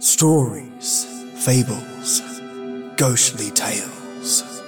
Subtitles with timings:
[0.00, 1.06] Stories,
[1.44, 2.22] fables,
[2.96, 4.62] ghostly tales.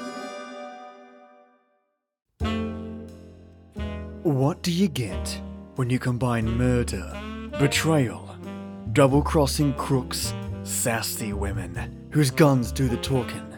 [4.24, 5.40] What do you get
[5.76, 7.16] when you combine murder,
[7.60, 8.28] betrayal,
[8.92, 13.54] double crossing crooks, sassy women whose guns do the talking,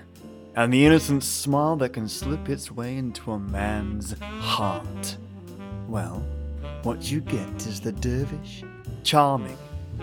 [0.56, 5.16] and the innocent smile that can slip its way into a man's heart?
[5.88, 6.22] Well,
[6.82, 8.62] what you get is the dervish,
[9.04, 9.56] charming,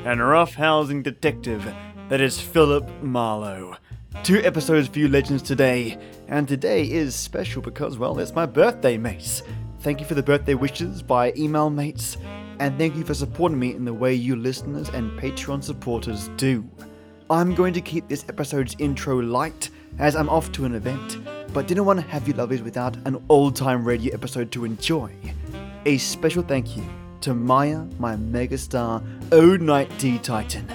[0.06, 1.64] and rough-housing detective
[2.10, 3.76] that is Philip Marlowe.
[4.24, 8.98] Two episodes for you legends today, and today is special because, well, it's my birthday,
[8.98, 9.43] mates.
[9.82, 12.18] Thank you for the birthday wishes by email, mates,
[12.60, 16.68] and thank you for supporting me in the way you listeners and Patreon supporters do.
[17.29, 21.20] I'm going to keep this episode's intro light as I'm off to an event,
[21.54, 25.14] but didn't want to have you lovers without an old time radio episode to enjoy.
[25.86, 26.84] A special thank you
[27.21, 30.68] to Mayah, my megastar, O Night D Titan,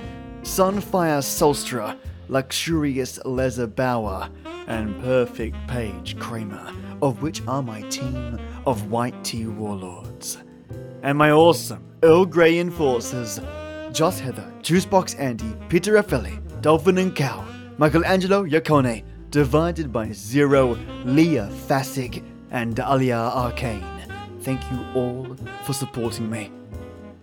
[0.43, 1.97] Sunfire Solstra,
[2.29, 4.29] Luxurious Leather Bower,
[4.67, 10.39] and Perfect Paige Cramer, of which are my team of White Tea Warlords.
[11.03, 13.41] And my awesome Earl Grey enforcers,
[13.93, 17.45] Joss Heather, Juicebox Andy, Peter Raffaelli, Dolphin and Cow,
[17.79, 23.94] Michael Angelo Yacone, divided by Zero, Leah Fasig, and Dahlia Arcane.
[24.45, 26.53] Thank you all for supporting me.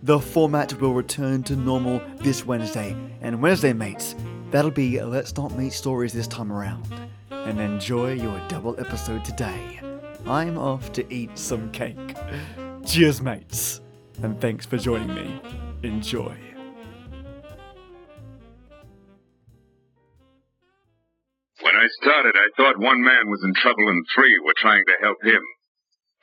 [0.02, 4.16] The format will return to normal this Wednesday, and Wednesday, mates,
[4.50, 6.84] that'll be Let's Not Meet Stories this time around.
[7.30, 9.78] And enjoy your double episode today.
[10.26, 12.16] I'm off to eat some cake.
[12.84, 13.80] Cheers, mates,
[14.24, 15.40] and thanks for joining me.
[15.84, 16.36] Enjoy.
[21.60, 24.94] When I started, I thought one man was in trouble and three were trying to
[25.00, 25.40] help him.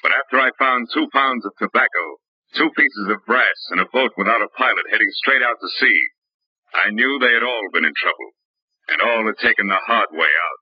[0.02, 2.04] But after I found two pounds of tobacco,
[2.56, 6.00] two pieces of brass, and a boat without a pilot heading straight out to sea,
[6.74, 8.30] I knew they had all been in trouble,
[8.88, 10.60] and all had taken the hard way out.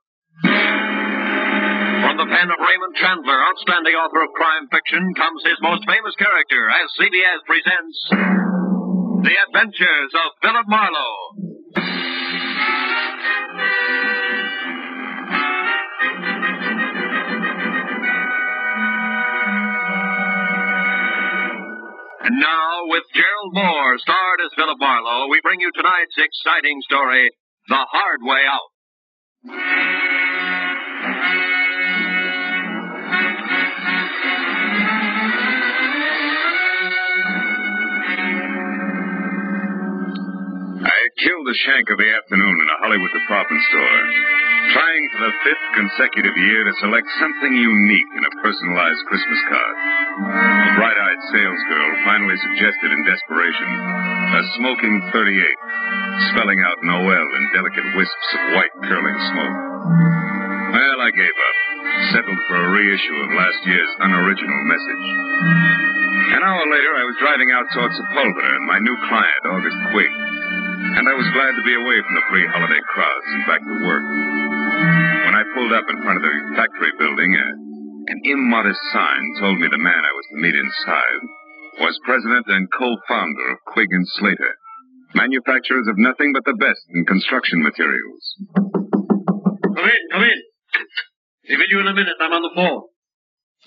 [2.07, 6.15] From the pen of Raymond Chandler, outstanding author of crime fiction, comes his most famous
[6.17, 7.97] character as CBS presents
[9.27, 11.47] The Adventures of Philip Marlowe.
[22.27, 27.31] And now, with Gerald Mohr, starred as Philip Marlowe, we bring you tonight's exciting story,
[27.69, 30.16] The Hard Way Out.
[41.17, 44.01] Killed the shank of the afternoon in a Hollywood department store,
[44.69, 49.75] trying for the fifth consecutive year to select something unique in a personalized Christmas card.
[50.21, 53.69] A bright-eyed salesgirl finally suggested in desperation
[54.37, 55.41] a smoking 38,
[56.29, 59.57] spelling out Noel in delicate wisps of white curling smoke.
[60.69, 61.57] Well, I gave up,
[62.13, 65.05] settled for a reissue of last year's unoriginal message.
[66.37, 70.13] An hour later, I was driving out towards Sepulveda and my new client, August Quigg.
[70.77, 73.77] And I was glad to be away from the free holiday crowds and back to
[73.81, 74.05] work.
[75.25, 77.47] When I pulled up in front of the factory building, a,
[78.13, 81.21] an immodest sign told me the man I was to meet inside
[81.81, 84.53] was president and co-founder of Quigg and Slater,
[85.17, 88.23] manufacturers of nothing but the best in construction materials.
[88.53, 90.39] Come in, come in.
[91.57, 92.21] With you in a minute.
[92.21, 92.85] I'm on the phone.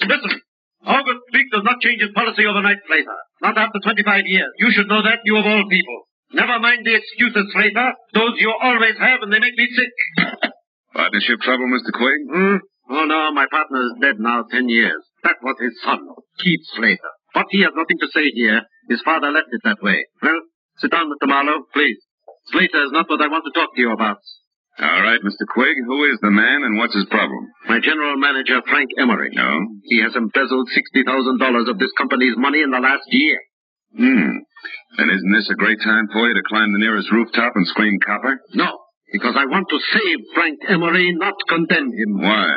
[0.06, 0.42] Listen,
[0.86, 3.18] August Quigg does not change his policy overnight, Slater.
[3.42, 4.52] Not after 25 years.
[4.62, 6.06] You should know that, you of all people.
[6.32, 7.90] Never mind the excuses, Slater.
[8.14, 9.92] Those you always have, and they make me sick.
[10.94, 11.90] Partnership trouble, Mr.
[11.90, 12.20] Quigg?
[12.30, 12.56] Hmm?
[12.90, 14.98] Oh, no, my partner is dead now ten years.
[15.22, 16.00] That was his son,
[16.42, 17.12] Keith Slater.
[17.34, 18.62] But he has nothing to say here.
[18.88, 20.06] His father left it that way.
[20.22, 20.40] Well,
[20.78, 21.28] sit down, Mr.
[21.28, 21.98] Marlowe, please.
[22.50, 24.18] Slater is not what I want to talk to you about.
[24.80, 25.44] All right, Mr.
[25.46, 27.46] Quigg, who is the man and what's his problem?
[27.68, 29.30] My general manager, Frank Emery.
[29.34, 29.60] No?
[29.84, 33.38] He has embezzled $60,000 of this company's money in the last year.
[33.96, 34.46] Hmm.
[34.98, 37.98] Then isn't this a great time for you to climb the nearest rooftop and scream
[38.04, 38.38] copper?
[38.54, 38.78] No,
[39.12, 42.20] because I want to save Frank Emery, not condemn him.
[42.20, 42.54] Why?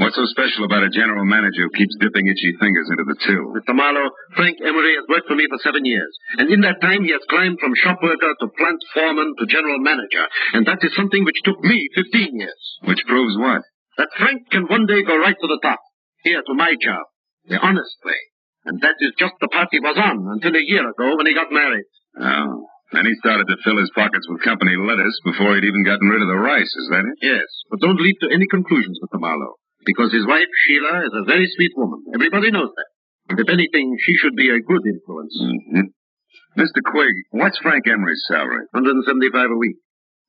[0.00, 3.44] What's so special about a general manager who keeps dipping itchy fingers into the till?
[3.52, 3.76] Mr.
[3.76, 6.08] Marlowe, Frank Emery has worked for me for seven years.
[6.38, 9.78] And in that time, he has climbed from shop worker to plant foreman to general
[9.80, 10.24] manager.
[10.54, 12.62] And that is something which took me 15 years.
[12.88, 13.60] Which proves what?
[13.98, 15.80] That Frank can one day go right to the top.
[16.24, 17.04] Here to my job.
[17.44, 18.16] The honest way.
[18.64, 21.34] And that is just the path he was on until a year ago when he
[21.34, 21.86] got married.
[22.18, 22.66] Oh.
[22.92, 26.20] Then he started to fill his pockets with company lettuce before he'd even gotten rid
[26.20, 27.16] of the rice, is that it?
[27.24, 29.18] Yes, but don't leap to any conclusions, Mr.
[29.18, 29.56] Marlowe.
[29.84, 32.04] Because his wife, Sheila, is a very sweet woman.
[32.14, 32.90] Everybody knows that.
[33.32, 35.34] And if anything, she should be a good influence.
[35.40, 35.88] Mm-hmm.
[36.60, 36.84] Mr.
[36.84, 38.68] Quigg, what's Frank Emery's salary?
[38.76, 39.76] 175 a week.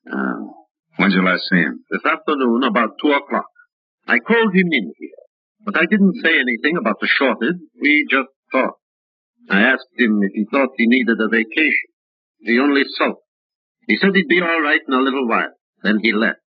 [0.07, 0.55] Oh.
[0.97, 1.83] When'd you last see him?
[1.91, 3.51] This afternoon, about two o'clock.
[4.07, 5.22] I called him in here,
[5.65, 7.59] but I didn't say anything about the shortage.
[7.81, 8.79] We just talked.
[9.49, 11.89] I asked him if he thought he needed a vacation.
[12.39, 13.23] He only sulked.
[13.87, 15.51] He said he'd be all right in a little while.
[15.83, 16.39] Then he left.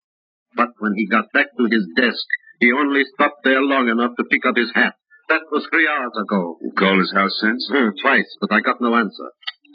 [0.55, 2.27] But when he got back to his desk,
[2.61, 4.95] he only stopped there long enough to pick up his hat.
[5.29, 6.59] That was three hours ago.
[6.63, 7.67] You called his house since?
[7.73, 9.31] Hmm, twice, but I got no answer.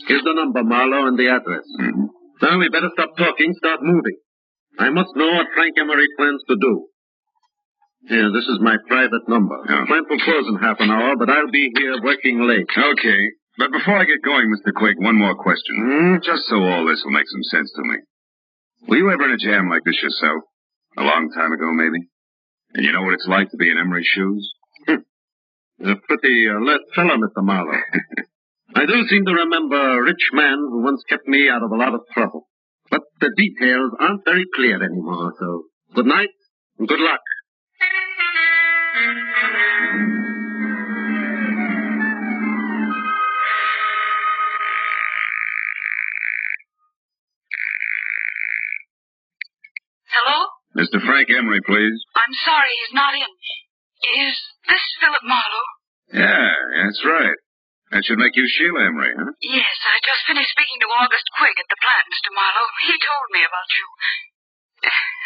[0.07, 1.65] Here's the number, Marlowe, and the address.
[1.81, 2.05] Mm-hmm.
[2.41, 4.15] Now we better stop talking, start moving.
[4.79, 6.87] I must know what Frank Emery plans to do.
[8.07, 9.55] Here, this is my private number.
[9.67, 9.85] Yeah.
[9.85, 12.69] Plant will close in half an hour, but I'll be here working late.
[12.71, 13.21] Okay.
[13.57, 14.71] But before I get going, Mr.
[14.71, 15.75] Quigg, one more question.
[15.75, 16.15] Hmm?
[16.23, 17.97] Just so all this will make some sense to me.
[18.87, 20.43] Were you ever in a jam like this yourself?
[20.97, 22.07] A long time ago, maybe?
[22.73, 24.53] And you know what it's like to be in Emery's shoes?
[24.87, 27.43] A pretty alert fellow, Mr.
[27.43, 27.71] Marlowe.
[28.75, 31.75] I do seem to remember a rich man who once kept me out of a
[31.75, 32.47] lot of trouble.
[32.91, 35.63] But the details aren't very clear anymore, so
[35.95, 36.29] good night
[36.77, 37.21] and good luck.
[38.99, 39.15] Hello?
[50.75, 50.99] Mr.
[50.99, 51.95] Frank Emery, please.
[52.11, 53.23] I'm sorry he's not in.
[54.19, 54.35] Is
[54.67, 55.71] this Philip Marlowe?
[56.11, 56.51] Yeah,
[56.83, 57.39] that's right.
[57.95, 59.31] That should make you Sheila Emery, huh?
[59.39, 62.35] Yes, I just finished speaking to August Quigg at the plant, Mr.
[62.35, 62.67] Marlowe.
[62.83, 63.87] He told me about you.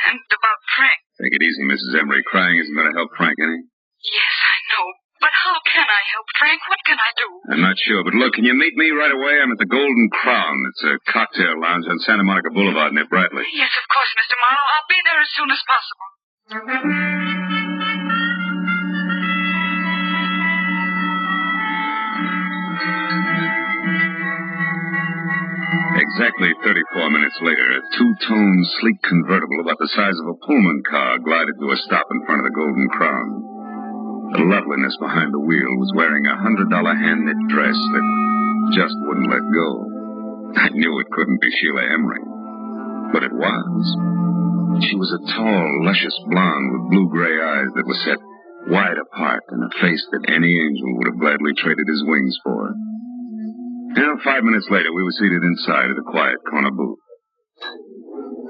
[0.03, 0.99] And about Frank.
[1.15, 1.95] Take it easy, Mrs.
[1.95, 2.21] Emery.
[2.27, 3.55] Crying isn't going to help Frank any.
[4.03, 4.85] Yes, I know.
[5.23, 6.59] But how can I help Frank?
[6.67, 7.27] What can I do?
[7.55, 9.39] I'm not sure, but look, can you meet me right away?
[9.39, 10.57] I'm at the Golden Crown.
[10.67, 13.47] It's a cocktail lounge on Santa Monica Boulevard near Bradley.
[13.55, 14.35] Yes, of course, Mr.
[14.43, 14.69] Marlowe.
[14.75, 17.42] I'll be there as soon as possible.
[26.13, 31.17] Exactly 34 minutes later, a two-tone, sleek convertible about the size of a Pullman car
[31.17, 33.29] glided to a stop in front of the Golden Crown.
[34.37, 38.05] The loveliness behind the wheel was wearing a hundred dollar hand knit dress that
[38.77, 39.69] just wouldn't let go.
[40.53, 42.21] I knew it couldn't be Sheila Emery,
[43.09, 44.85] but it was.
[44.85, 48.21] She was a tall, luscious blonde with blue gray eyes that were set
[48.69, 52.69] wide apart and a face that any angel would have gladly traded his wings for.
[53.95, 56.99] Now, five minutes later, we were seated inside at a quiet corner booth.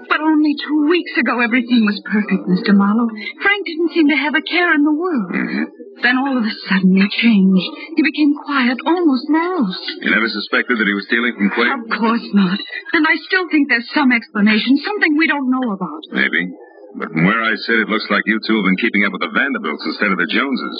[0.10, 2.76] But only two weeks ago everything was perfect, Mr.
[2.76, 3.10] Marlowe.
[3.42, 5.32] Frank didn't seem to have a care in the world.
[5.32, 5.66] Mm-hmm.
[6.06, 7.70] Then all of a sudden he changed.
[7.96, 9.80] He became quiet, almost morose.
[10.02, 11.70] You never suspected that he was stealing from Quigg?
[11.72, 12.60] Of course not.
[12.94, 16.02] And I still think there's some explanation, something we don't know about.
[16.12, 16.52] Maybe.
[16.94, 19.26] But from where I sit, it looks like you two have been keeping up with
[19.26, 20.78] the Vanderbilts instead of the Joneses.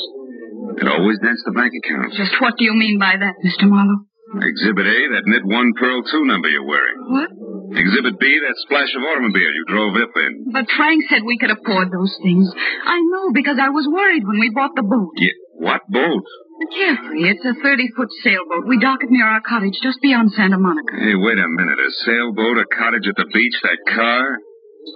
[0.78, 2.14] It always dents the bank account.
[2.14, 3.66] Just what do you mean by that, Mr.
[3.70, 4.06] Marlowe?
[4.34, 6.98] Exhibit A, that knit one pearl two number you're wearing.
[7.06, 7.30] What?
[7.78, 10.50] Exhibit B, that splash of automobile you drove up in.
[10.54, 12.50] But Frank said we could afford those things.
[12.86, 15.14] I know because I was worried when we bought the boat.
[15.18, 16.26] Yeah, what boat?
[16.62, 17.30] The Carefree.
[17.34, 18.70] It's a 30-foot sailboat.
[18.70, 20.94] We dock it near our cottage just beyond Santa Monica.
[20.98, 21.80] Hey, wait a minute.
[21.82, 24.38] A sailboat, a cottage at the beach, that car?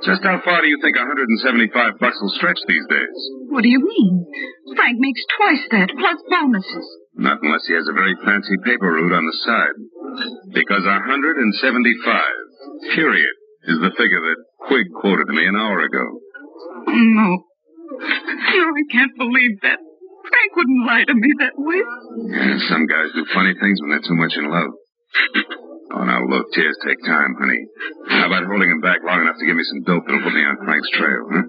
[0.05, 3.17] Just how far do you think 175 bucks will stretch these days?
[3.49, 4.27] What do you mean?
[4.75, 6.87] Frank makes twice that, plus bonuses.
[7.17, 9.73] Not unless he has a very fancy paper route on the side.
[10.53, 13.33] Because 175, period,
[13.67, 14.37] is the figure that
[14.69, 16.05] Quigg quoted to me an hour ago.
[16.87, 17.43] No.
[17.97, 19.79] No, I can't believe that.
[20.27, 21.81] Frank wouldn't lie to me that way.
[22.29, 24.71] Yeah, some guys do funny things when they're too much in love.
[25.95, 27.63] Oh, now look, tears take time, honey.
[28.09, 30.43] How about holding him back long enough to give me some dope that'll put me
[30.43, 31.47] on Frank's trail, huh?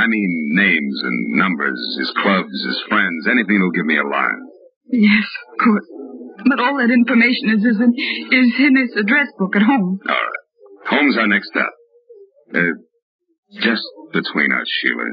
[0.00, 4.40] I mean, names and numbers, his clubs, his friends, anything that'll give me a line.
[4.94, 5.88] Yes, of course.
[6.46, 7.90] But all that information is, is, in,
[8.30, 9.98] is in his address book at home.
[10.06, 10.44] All right.
[10.86, 11.72] Home's our next step.
[12.54, 12.78] Uh,
[13.58, 13.82] just
[14.12, 15.10] between us, Sheila.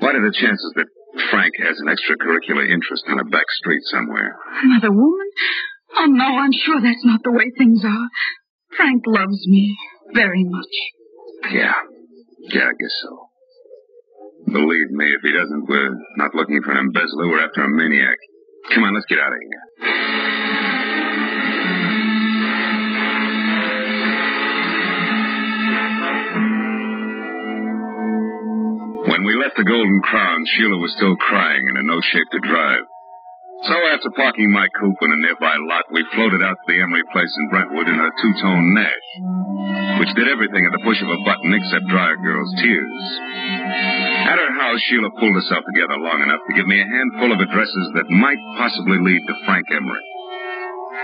[0.00, 0.86] What are the chances that
[1.30, 4.34] Frank has an extracurricular interest on a back street somewhere?
[4.62, 5.28] Another woman?
[5.98, 8.08] Oh, no, I'm sure that's not the way things are.
[8.76, 9.76] Frank loves me
[10.14, 10.72] very much.
[11.52, 11.74] Yeah.
[12.48, 13.28] Yeah, I guess so.
[14.52, 17.28] Believe me, if he doesn't, we're not looking for an embezzler.
[17.28, 18.16] We're after a maniac.
[18.70, 19.62] Come on, let's get out of here.
[29.10, 32.38] When we left the Golden Crown, Sheila was still crying and in no shape to
[32.38, 32.86] drive.
[33.64, 37.04] So after parking my coupe in a nearby lot, we floated out to the Emery
[37.12, 41.22] place in Brentwood in a two-tone Nash, which did everything at the push of a
[41.22, 43.04] button except dry a girl's tears.
[44.62, 48.06] House, Sheila pulled herself together long enough to give me a handful of addresses that
[48.14, 50.06] might possibly lead to Frank Emery.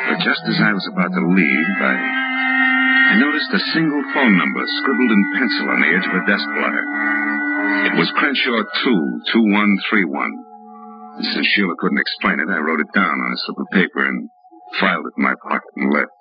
[0.06, 4.62] But just as I was about to leave, I, I noticed a single phone number
[4.78, 6.86] scribbled in pencil on the edge of a desk blotter.
[7.90, 11.18] It was Crenshaw 2, 2131.
[11.18, 14.06] And since Sheila couldn't explain it, I wrote it down on a slip of paper
[14.06, 14.30] and
[14.78, 16.14] filed it in my pocket and left.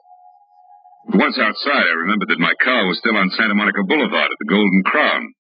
[1.13, 4.49] Once outside, I remembered that my car was still on Santa Monica Boulevard at the
[4.49, 5.36] Golden Crown.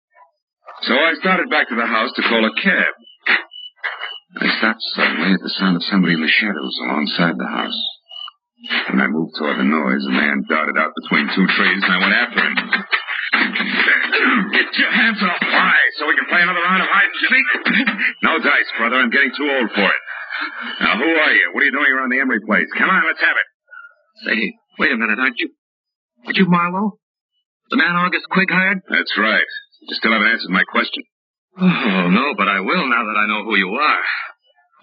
[0.83, 2.93] So I started back to the house to call a cab.
[4.35, 7.79] I stopped suddenly at the sound of somebody in the shadows alongside the house.
[8.91, 11.99] When I moved toward the noise, a man darted out between two trees, and I
[12.03, 12.55] went after him.
[14.51, 15.39] Get your hands off!
[15.39, 15.75] Why?
[15.95, 17.47] So we can play another round of hide and seek?
[18.23, 18.97] no dice, brother.
[18.99, 20.01] I'm getting too old for it.
[20.81, 21.51] Now, who are you?
[21.53, 22.67] What are you doing around the Emery place?
[22.77, 23.47] Come on, let's have it.
[24.27, 25.49] Say, wait a minute, aren't you?
[26.25, 26.99] Aren't you Marlowe?
[27.69, 28.81] The man August Quig hired?
[28.89, 29.47] That's right.
[29.85, 31.03] You still haven't answered my question.
[31.61, 34.05] Oh, no, but I will now that I know who you are.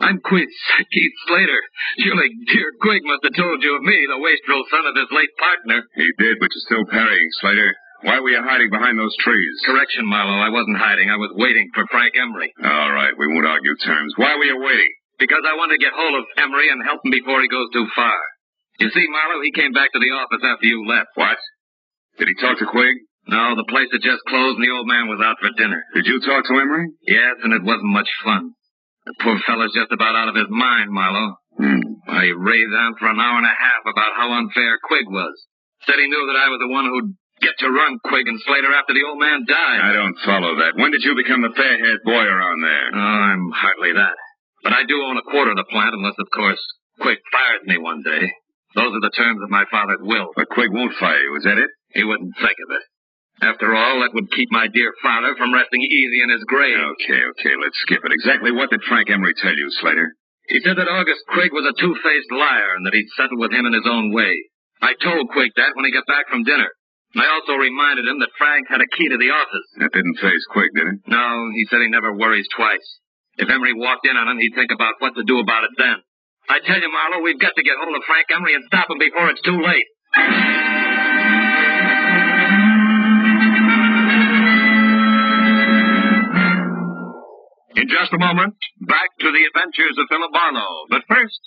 [0.00, 0.48] I'm Quig,
[0.90, 1.62] Keith Slater.
[2.00, 5.30] Surely dear Quig must have told you of me, the wastrel son of his late
[5.38, 5.84] partner.
[5.94, 7.70] He did, but you're still parrying, Slater.
[8.02, 9.54] Why were you hiding behind those trees?
[9.62, 10.42] Correction, Marlowe.
[10.42, 11.06] I wasn't hiding.
[11.06, 12.50] I was waiting for Frank Emery.
[12.64, 14.14] All right, we won't argue terms.
[14.16, 14.92] Why were you waiting?
[15.22, 17.86] Because I wanted to get hold of Emery and help him before he goes too
[17.94, 18.18] far.
[18.80, 21.14] You see, Marlowe, he came back to the office after you left.
[21.14, 21.38] What?
[22.18, 22.96] Did he talk to Quig?
[23.26, 25.78] No, the place had just closed and the old man was out for dinner.
[25.94, 26.90] Did you talk to Emery?
[27.06, 28.54] Yes, and it wasn't much fun.
[29.06, 31.38] The poor fellow's just about out of his mind, Marlowe.
[31.58, 32.02] Hmm.
[32.06, 35.34] Why, he raved on for an hour and a half about how unfair Quig was.
[35.86, 38.70] Said he knew that I was the one who'd get to run Quig and Slater
[38.74, 39.80] after the old man died.
[39.82, 40.78] I don't follow that.
[40.78, 42.88] When did you become the fair-haired boy around there?
[42.94, 44.14] Oh, I'm hardly that.
[44.62, 46.62] But I do own a quarter of the plant, unless, of course,
[47.02, 48.30] Quig fires me one day.
[48.74, 50.30] Those are the terms of my father's will.
[50.34, 51.70] But Quig won't fire you, is that it?
[51.90, 52.84] He wouldn't think of it.
[53.42, 56.78] After all, that would keep my dear father from resting easy in his grave.
[56.78, 58.14] Okay, okay, let's skip it.
[58.14, 60.14] Exactly what did Frank Emery tell you, Slater?
[60.46, 63.66] He said that August Quig was a two-faced liar and that he'd settle with him
[63.66, 64.30] in his own way.
[64.78, 66.70] I told Quig that when he got back from dinner.
[67.14, 69.66] And I also reminded him that Frank had a key to the office.
[69.78, 70.98] That didn't phase Quig, did it?
[71.10, 72.86] No, he said he never worries twice.
[73.42, 75.98] If Emery walked in on him, he'd think about what to do about it then.
[76.48, 78.98] I tell you, Marlowe, we've got to get hold of Frank Emery and stop him
[78.98, 79.88] before it's too late.
[87.74, 90.84] In just a moment, back to the adventures of Philip Marlowe.
[90.90, 91.40] But first,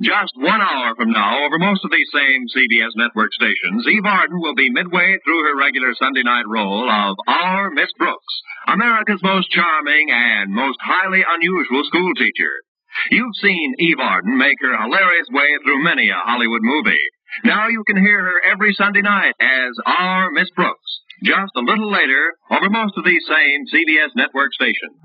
[0.00, 4.40] just one hour from now, over most of these same CBS network stations, Eve Arden
[4.40, 8.34] will be midway through her regular Sunday night role of Our Miss Brooks,
[8.68, 12.62] America's most charming and most highly unusual schoolteacher.
[13.10, 17.02] You've seen Eve Arden make her hilarious way through many a Hollywood movie.
[17.44, 21.90] Now you can hear her every Sunday night as Our Miss Brooks, just a little
[21.90, 24.98] later over most of these same CBS network stations.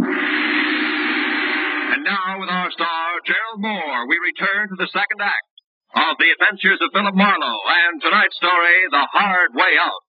[1.94, 5.48] And now, with our star, Gerald Mohr, we return to the second act
[5.96, 10.02] of The Adventures of Philip Marlowe and tonight's story, The Hard Way Out.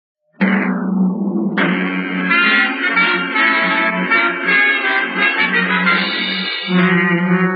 [6.70, 7.44] It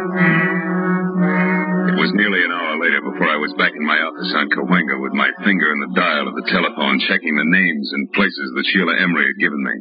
[4.22, 8.14] office on with my finger in the dial of the telephone, checking the names and
[8.14, 9.74] places that Sheila Emery had given me.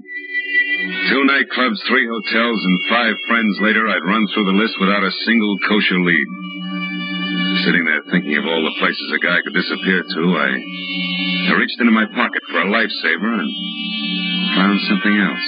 [1.13, 5.13] Two nightclubs, three hotels, and five friends later, I'd run through the list without a
[5.29, 6.27] single kosher lead.
[7.69, 10.49] Sitting there thinking of all the places a guy could disappear to, I,
[11.53, 13.51] I reached into my pocket for a lifesaver and
[14.57, 15.47] found something else.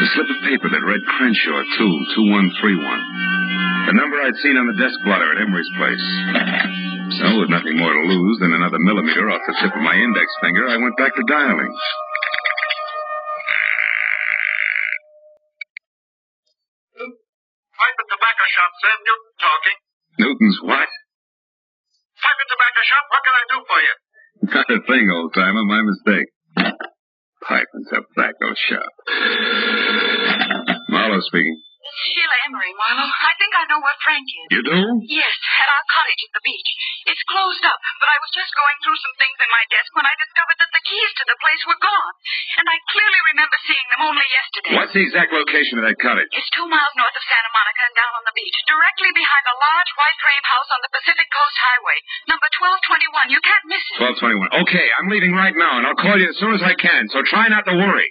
[0.00, 3.92] A slip of paper that read Crenshaw 2, 2131.
[3.92, 6.83] The number I'd seen on the desk blotter at Emery's place.
[7.04, 10.26] So, with nothing more to lose than another millimeter off the tip of my index
[10.40, 11.72] finger, I went back to dialing.
[17.74, 19.76] Pipe and tobacco shop, Sam Newton talking.
[20.16, 20.88] Newton's what?
[22.24, 23.94] Pipe and tobacco shop, what can I do for you?
[24.54, 25.64] Not a thing, old timer.
[25.68, 26.28] My mistake.
[27.44, 28.92] Pipe and tobacco shop.
[30.88, 31.60] Marlowe speaking.
[31.94, 33.06] Sheila Emery, Marlowe.
[33.06, 34.48] I think I know where Frank is.
[34.50, 34.80] You do?
[35.06, 36.70] Yes, at our cottage at the beach.
[37.06, 40.06] It's closed up, but I was just going through some things in my desk when
[40.08, 42.14] I discovered that the keys to the place were gone.
[42.58, 44.72] And I clearly remember seeing them only yesterday.
[44.74, 46.30] What's the exact location of that cottage?
[46.34, 49.56] It's two miles north of Santa Monica and down on the beach, directly behind a
[49.56, 51.98] large white frame house on the Pacific Coast Highway.
[52.32, 53.34] Number 1221.
[53.34, 54.02] You can't miss it.
[54.24, 54.66] 1221.
[54.66, 57.22] Okay, I'm leaving right now, and I'll call you as soon as I can, so
[57.22, 58.08] try not to worry.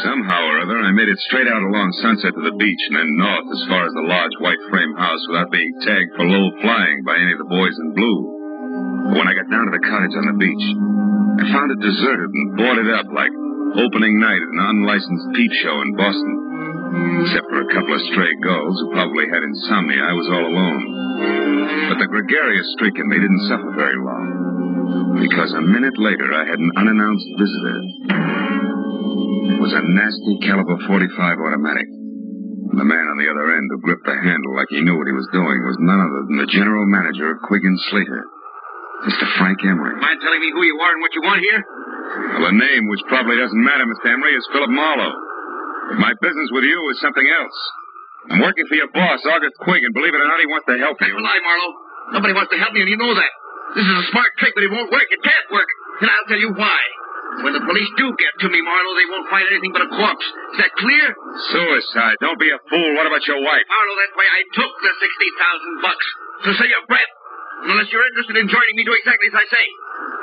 [0.00, 3.20] Somehow or other, I made it straight out along Sunset to the beach and then
[3.20, 7.04] north as far as the large white frame house without being tagged for low flying
[7.04, 8.20] by any of the boys in blue.
[9.12, 10.66] But when I got down to the cottage on the beach,
[11.40, 13.34] I found it deserted and boarded up like
[13.76, 16.34] opening night at an unlicensed peep show in Boston.
[17.20, 20.82] Except for a couple of stray gulls who probably had insomnia, I was all alone.
[21.92, 25.20] But the gregarious streak in me didn't suffer very long.
[25.20, 28.49] Because a minute later, I had an unannounced visitor.
[29.00, 30.90] It was a nasty caliber 45
[31.40, 31.88] automatic.
[32.70, 35.08] And the man on the other end who gripped the handle like he knew what
[35.10, 38.22] he was doing was none other than the general manager of Quig and Slater,
[39.10, 39.26] Mr.
[39.42, 39.98] Frank Emery.
[39.98, 41.60] Mind telling me who you are and what you want here?
[42.38, 44.14] Well, the name, which probably doesn't matter, Mr.
[44.14, 45.16] Emery, is Philip Marlowe.
[45.90, 47.58] But my business with you is something else.
[48.30, 50.76] I'm working for your boss, August Quig, and believe it or not, he wants to
[50.78, 51.18] help That's you.
[51.18, 51.74] a lie, Marlowe.
[52.20, 53.32] Nobody wants to help me, and you know that.
[53.74, 55.08] This is a smart trick, but it won't work.
[55.10, 55.66] It can't work.
[56.02, 56.78] And I'll tell you why.
[57.40, 60.26] When the police do get to me, Marlowe, they won't find anything but a corpse.
[60.54, 61.06] Is that clear?
[61.54, 62.18] Suicide.
[62.20, 62.90] Don't be a fool.
[62.98, 63.64] What about your wife?
[63.70, 66.06] Marlowe, that's why I took the 60,000 bucks.
[66.44, 67.12] So say your breath.
[67.70, 69.64] Unless you're interested in joining me, do exactly as I say.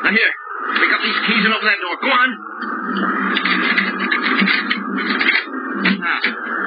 [0.04, 0.34] Now here,
[0.78, 1.96] pick up these keys and open that door.
[2.02, 2.30] Go on.
[5.98, 6.20] Now,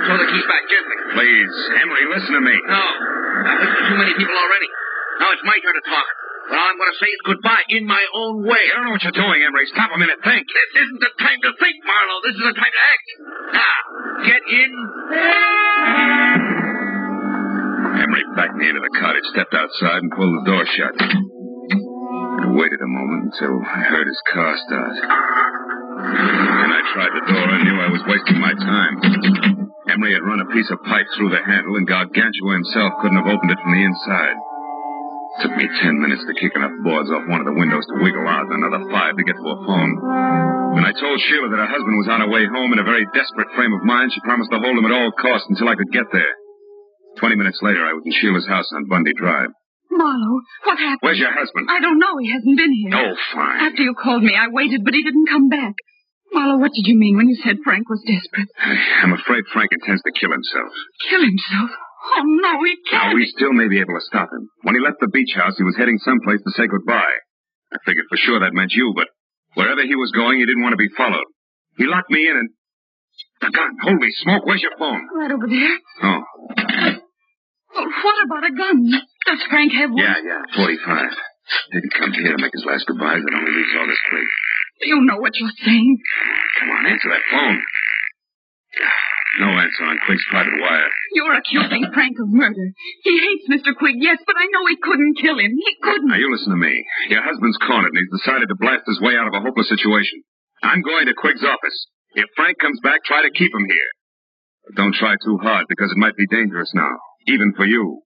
[0.07, 0.99] throw the keys back gently.
[1.15, 1.55] Please,
[1.85, 2.57] Emery, listen to me.
[2.71, 2.85] No.
[3.51, 4.71] I've listened to too many people already.
[5.21, 6.07] Now it's my turn to talk.
[6.51, 8.59] All I'm going to say is goodbye in my own way.
[8.59, 9.71] I don't know what you're doing, Emery.
[9.71, 10.19] Stop a minute.
[10.27, 10.43] Think.
[10.51, 12.21] This isn't the time to think, Marlowe.
[12.27, 13.07] This is the time to act.
[13.55, 13.79] Now,
[14.27, 14.71] get in.
[18.03, 20.95] Emery backed me into the cottage, stepped outside, and pulled the door shut.
[20.99, 24.97] I waited a moment until I heard his car start.
[24.99, 28.95] Then I tried the door and knew I was wasting my time.
[29.87, 33.31] Emery had run a piece of pipe through the handle, and Gargantua himself couldn't have
[33.31, 34.37] opened it from the inside.
[35.41, 37.97] It took me ten minutes to kick enough boards off one of the windows to
[38.05, 39.93] wiggle out, and another five to get to a phone.
[40.77, 43.09] When I told Sheila that her husband was on her way home in a very
[43.17, 45.89] desperate frame of mind, she promised to hold him at all costs until I could
[45.97, 46.35] get there.
[47.17, 49.49] Twenty minutes later, I was in Sheila's house on Bundy Drive.
[49.91, 51.01] Marlowe, what happened?
[51.09, 51.67] Where's your husband?
[51.73, 52.21] I don't know.
[52.21, 52.93] He hasn't been here.
[52.95, 53.61] Oh, fine.
[53.65, 55.73] After you called me, I waited, but he didn't come back.
[56.37, 58.47] Marlowe, what did you mean when you said Frank was desperate?
[58.61, 60.71] I- I'm afraid Frank intends to kill himself.
[61.09, 61.71] Kill himself?
[62.01, 63.09] Oh, no, he Now, can't.
[63.13, 64.49] Now, we still may be able to stop him.
[64.63, 67.17] When he left the beach house, he was heading someplace to say goodbye.
[67.73, 69.09] I figured for sure that meant you, but
[69.55, 71.29] wherever he was going, he didn't want to be followed.
[71.77, 72.49] He locked me in and...
[73.41, 73.73] The gun.
[73.83, 75.01] Holy smoke, where's your phone?
[75.17, 75.77] Right over there.
[76.03, 76.21] Oh,
[77.73, 78.91] Oh, what about a gun?
[79.27, 80.03] Does Frank have one?
[80.03, 81.11] yeah, yeah, 45.
[81.73, 84.27] Didn't come here to make his last goodbyes and only leaves August Quig.
[84.83, 85.99] You know what you're saying.
[86.59, 87.61] Come on, answer that phone.
[89.39, 90.91] No answer on Quig's private wire.
[91.15, 92.67] You're accusing Frank of murder.
[93.07, 93.77] He hates Mr.
[93.79, 95.55] Quigg, yes, but I know he couldn't kill him.
[95.55, 96.09] He couldn't.
[96.11, 96.75] Now, you listen to me.
[97.09, 100.27] Your husband's cornered, and he's decided to blast his way out of a hopeless situation.
[100.63, 101.79] I'm going to Quig's office.
[102.19, 103.91] If Frank comes back, try to keep him here.
[104.67, 108.03] But don't try too hard, because it might be dangerous now, even for you.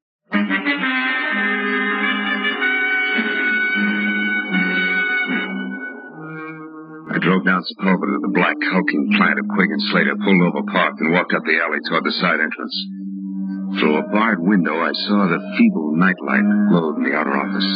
[7.15, 10.67] I drove down Sepulveda to the black, hulking plant of Quig and Slater, pulled over,
[10.67, 12.75] parked, and walked up the alley toward the side entrance.
[13.79, 17.71] Through a barred window, I saw the feeble nightlight that glowed in the outer office.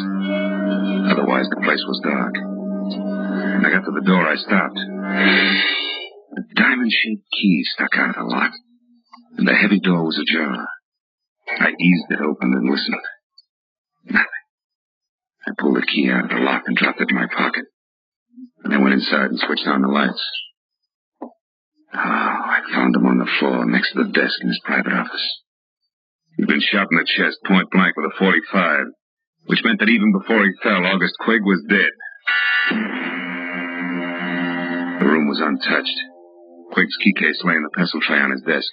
[1.15, 2.35] Otherwise, the place was dark.
[2.35, 4.79] When I got to the door, I stopped.
[4.79, 8.51] A diamond-shaped key stuck out of the lock,
[9.39, 10.67] and the heavy door was ajar.
[11.63, 13.07] I eased it open and listened.
[14.03, 14.45] Nothing.
[15.47, 17.71] I pulled the key out of the lock and dropped it in my pocket.
[18.65, 20.23] And I went inside and switched on the lights.
[21.23, 21.29] Oh,
[21.99, 25.27] I found him on the floor next to the desk in his private office.
[26.37, 28.87] He'd been shot in the chest point blank with a 45,
[29.47, 31.93] which meant that even before he fell, August Quig was dead.
[35.01, 35.99] The room was untouched.
[36.73, 38.71] Quig's key case lay in the pencil tray on his desk.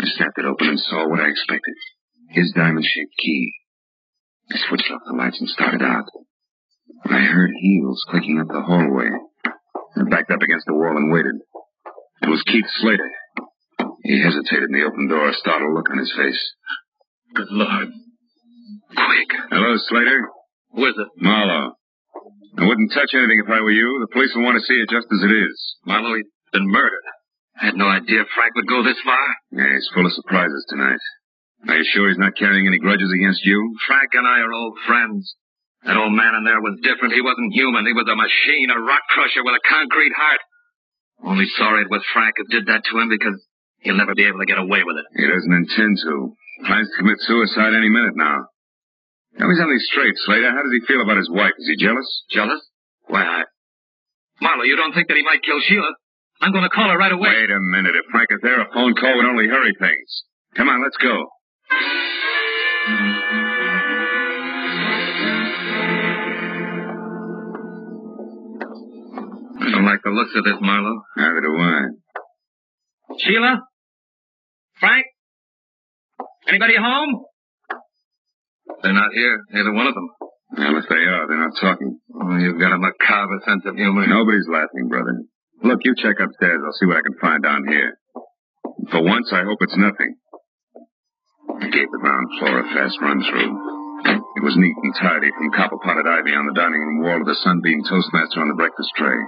[0.00, 1.74] I snapped it open and saw what I expected.
[2.30, 3.52] His diamond-shaped key.
[4.52, 6.06] I switched off the lights and started out.
[7.04, 9.08] I heard heels clicking up the hallway.
[9.46, 11.36] I backed up against the wall and waited.
[12.22, 13.10] It was Keith Slater.
[14.04, 16.42] He hesitated in the open door, a startled look on his face.
[17.34, 17.88] Good Lord.
[18.88, 19.30] Quick.
[19.50, 20.28] Hello, Slater.
[20.74, 21.08] Who is it?
[21.22, 21.72] Marlowe.
[22.58, 23.98] I wouldn't touch anything if I were you.
[24.00, 25.56] The police will want to see it just as it is.
[25.86, 27.06] Marlowe, he's been murdered.
[27.60, 29.26] I had no idea Frank would go this far.
[29.52, 31.02] Yeah, he's full of surprises tonight.
[31.68, 33.76] Are you sure he's not carrying any grudges against you?
[33.86, 35.34] Frank and I are old friends.
[35.88, 37.16] That old man in there was different.
[37.16, 37.88] He wasn't human.
[37.88, 40.42] He was a machine, a rock crusher with a concrete heart.
[41.24, 43.40] Only sorry it was Frank who did that to him because
[43.80, 45.06] he'll never be able to get away with it.
[45.16, 46.36] He doesn't intend to.
[46.68, 48.52] Plans to commit suicide any minute now.
[49.40, 50.52] Tell me something straight, Slater.
[50.52, 51.56] How does he feel about his wife?
[51.56, 52.08] Is he jealous?
[52.28, 52.60] Jealous?
[53.08, 53.44] Why, I...
[54.44, 55.88] Marlowe, you don't think that he might kill Sheila?
[56.44, 57.32] I'm going to call her right away.
[57.32, 57.96] Wait a minute.
[57.96, 60.08] If Frank is there, a phone call would only hurry things.
[60.54, 61.32] Come on, let's go.
[61.72, 63.47] Mm-hmm.
[69.88, 71.00] Like the looks of this, Marlowe.
[71.16, 71.80] Neither do I.
[73.24, 73.64] Sheila?
[74.78, 75.06] Frank?
[76.46, 77.24] Anybody home?
[78.82, 80.08] They're not here, neither one of them.
[80.56, 81.98] Well, if they are, they're not talking.
[82.14, 84.06] Oh, you've got a macabre sense of humor.
[84.06, 85.24] Nobody's laughing, brother.
[85.64, 86.60] Look, you check upstairs.
[86.64, 87.98] I'll see what I can find down here.
[88.92, 90.16] For once, I hope it's nothing.
[91.60, 93.52] I gave the ground floor a fast run through.
[94.36, 97.24] It was neat and tidy, from copper potted ivy on the dining room wall to
[97.24, 99.18] the sunbeam toastmaster on the breakfast tray.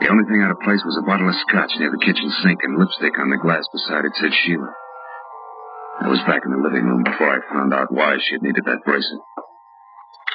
[0.00, 2.60] The only thing out of place was a bottle of scotch near the kitchen sink
[2.62, 4.70] and lipstick on the glass beside it said Sheila.
[6.04, 8.68] I was back in the living room before I found out why she had needed
[8.68, 9.24] that bracelet.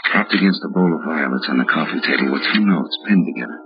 [0.10, 3.60] Propped against a bowl of violets on the coffee table were two notes pinned together.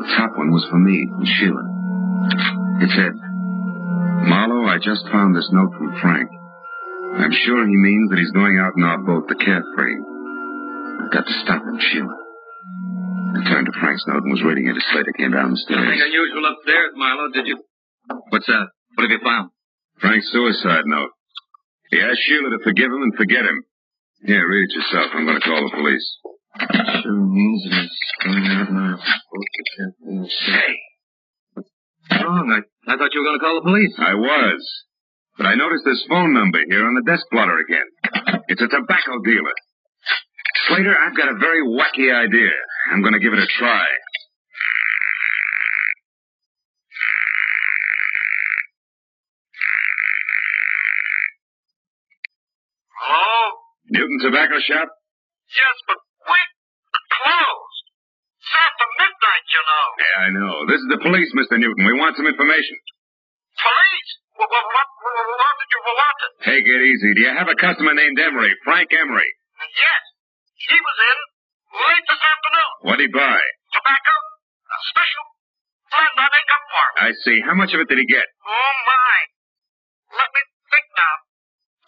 [0.00, 1.64] The top one was for me and Sheila.
[2.80, 3.14] It said,
[4.26, 6.28] Marlowe, I just found this note from Frank.
[7.20, 10.00] I'm sure he means that he's going out in our boat, the Carefree.
[11.04, 12.25] I've got to stop him, Sheila.
[13.36, 15.92] I turned to Frank's note and was reading it as Slater came down the Nothing
[15.92, 16.08] stairs.
[16.08, 17.56] unusual upstairs, Marlowe, did you?
[18.32, 18.66] What's that?
[18.96, 19.50] What have you found?
[20.00, 21.10] Frank's suicide note.
[21.90, 23.62] He asked Sheila to forgive him and forget him.
[24.24, 25.12] Here, read it yourself.
[25.14, 26.06] I'm going to call the police.
[27.04, 29.48] Sure means that he's going out in our boat,
[30.00, 30.74] the Hey,
[31.54, 31.70] What's
[32.24, 32.48] wrong?
[32.48, 33.94] I, I thought you were going to call the police.
[34.00, 34.60] I was.
[35.36, 37.84] But I noticed this phone number here on the desk blotter again.
[38.48, 39.52] It's a tobacco dealer.
[40.66, 42.52] Slater, I've got a very wacky idea.
[42.92, 43.86] I'm going to give it a try.
[52.96, 53.38] Hello?
[53.92, 54.88] Newton Tobacco Shop?
[55.52, 56.50] Yes, but wait.
[57.16, 57.86] Closed.
[58.42, 59.84] It's after midnight, you know.
[59.96, 60.52] Yeah, I know.
[60.66, 61.56] This is the police, Mr.
[61.58, 61.82] Newton.
[61.86, 62.76] We want some information.
[63.56, 64.10] Police?
[64.36, 66.18] What, what, what, what did you want?
[66.44, 67.10] Take it easy.
[67.16, 69.30] Do you have a customer named Emery, Frank Emery?
[69.72, 70.02] Yes.
[70.56, 71.18] He was in
[71.76, 72.72] late this afternoon.
[72.88, 73.40] What'd he buy?
[73.76, 74.14] Tobacco?
[74.66, 75.24] A special
[75.92, 76.86] blend I make up for.
[77.04, 77.38] I see.
[77.44, 78.24] How much of it did he get?
[78.40, 79.16] Oh, my.
[80.16, 80.42] Let me
[80.72, 81.14] think now.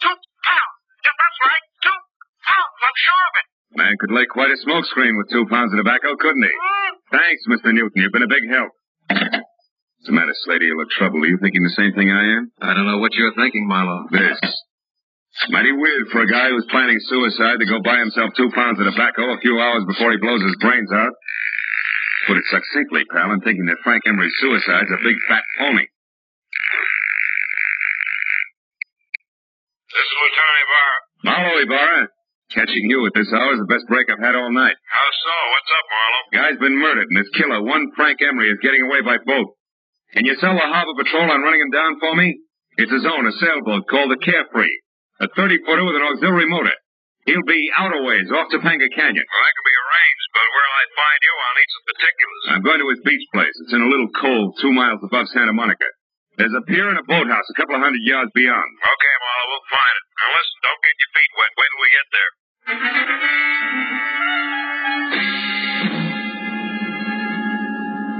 [0.05, 0.75] Two pounds.
[1.01, 1.63] Yes, that's right.
[1.81, 1.97] Two
[2.45, 2.75] pounds.
[2.79, 3.45] I'm sure of it.
[3.77, 6.53] Man could lay quite a smoke screen with two pounds of tobacco, couldn't he?
[6.53, 6.93] Hmm?
[7.13, 7.73] Thanks, Mr.
[7.73, 7.97] Newton.
[8.01, 8.71] You've been a big help.
[9.09, 10.63] What's the matter, Slater?
[10.65, 11.25] You look troubled.
[11.25, 12.51] Are you thinking the same thing I am?
[12.61, 14.07] I don't know what you're thinking, Marlowe.
[14.11, 14.39] This.
[15.39, 18.75] It's mighty weird for a guy who's planning suicide to go buy himself two pounds
[18.75, 21.15] of tobacco a few hours before he blows his brains out.
[22.27, 25.87] Put it succinctly, pal, I'm thinking that Frank Emery's suicide's a big fat phony.
[29.95, 30.97] This is Lieutenant Ibarra.
[31.23, 32.03] Marlowe, Ibarra.
[32.51, 34.75] Catching you at this hour is the best break I've had all night.
[34.75, 35.35] How so?
[35.55, 36.27] What's up, Marlowe?
[36.35, 39.55] Guy's been murdered, and his killer, one Frank Emery, is getting away by boat.
[40.11, 42.43] Can you sell the harbor patrol on running him down for me?
[42.75, 44.75] It's his own, a sailboat called the Carefree.
[45.19, 46.71] A 30-footer with an auxiliary motor.
[47.27, 49.27] He'll be out a ways, off Topanga Canyon.
[49.27, 51.33] Well, that can be arranged, but where'll I find you?
[51.35, 52.41] I'll need some particulars.
[52.55, 53.55] I'm going to his beach place.
[53.67, 55.91] It's in a little cove two miles above Santa Monica.
[56.39, 58.63] There's a pier and a boathouse a couple of hundred yards beyond.
[58.63, 60.05] Okay, Marlowe, we'll find it.
[60.07, 61.51] Now listen, don't get your feet wet.
[61.59, 62.31] Wait till we get there.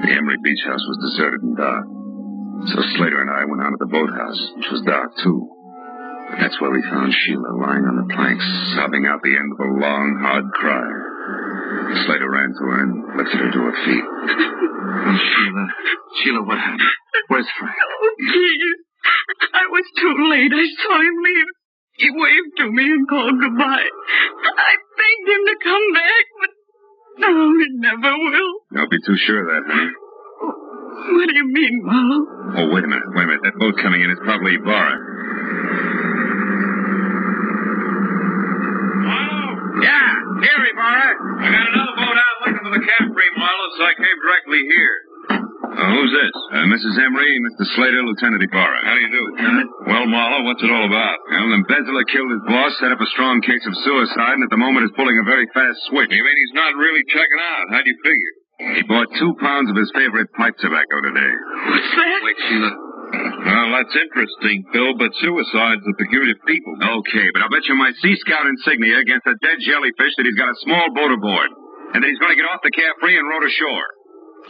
[0.03, 1.85] The Emery Beach House was deserted and dark.
[2.75, 5.58] So Slater and I went out to the boathouse, which was dark too.
[6.29, 8.45] But that's where we found Sheila lying on the planks,
[8.77, 10.89] sobbing out the end of a long, hard cry.
[12.05, 14.05] Slater ran to her and lifted her to her feet.
[14.89, 15.65] Oh, Sheila.
[16.21, 16.81] Sheila, what happened?
[17.29, 17.75] Where's Frank?
[17.77, 18.77] Oh, please.
[19.53, 20.51] I was too late.
[20.51, 21.49] I saw him leave.
[21.99, 23.85] He waved to me and called goodbye.
[23.85, 26.51] I begged him to come back, but
[27.21, 28.51] no, he never will.
[28.75, 29.93] Don't be too sure of that, honey.
[31.15, 32.25] What do you mean, Marlowe?
[32.59, 33.43] Oh, wait a minute, wait a minute.
[33.43, 34.95] That boat coming in is probably Ibarra.
[39.83, 40.09] Yeah,
[40.41, 41.09] here, Ibarra.
[41.39, 44.95] I got another boat out looking for the Carefree, Marlowe, so I came directly here.
[45.69, 46.33] Uh, who's this?
[46.51, 46.95] Uh, Mrs.
[46.97, 47.63] Emery, Mr.
[47.77, 48.79] Slater, Lieutenant Ibarra.
[48.83, 49.69] How do you do, Lieutenant?
[49.87, 51.17] Well, Marlowe, what's it all about?
[51.29, 54.51] Well, the embezzler killed his boss, set up a strong case of suicide, and at
[54.51, 56.09] the moment is pulling a very fast switch.
[56.11, 57.65] You mean he's not really checking out?
[57.71, 58.33] How do you figure?
[58.75, 61.31] He bought two pounds of his favorite pipe tobacco today.
[61.71, 62.19] What's that?
[62.27, 62.71] Wait, Sheila.
[63.09, 66.73] Well, that's interesting, Phil, but suicide's a peculiar people.
[67.01, 70.37] Okay, but I'll bet you my Sea Scout insignia against a dead jellyfish that he's
[70.37, 71.49] got a small boat aboard,
[71.95, 73.87] and that he's going to get off the carefree and row to shore.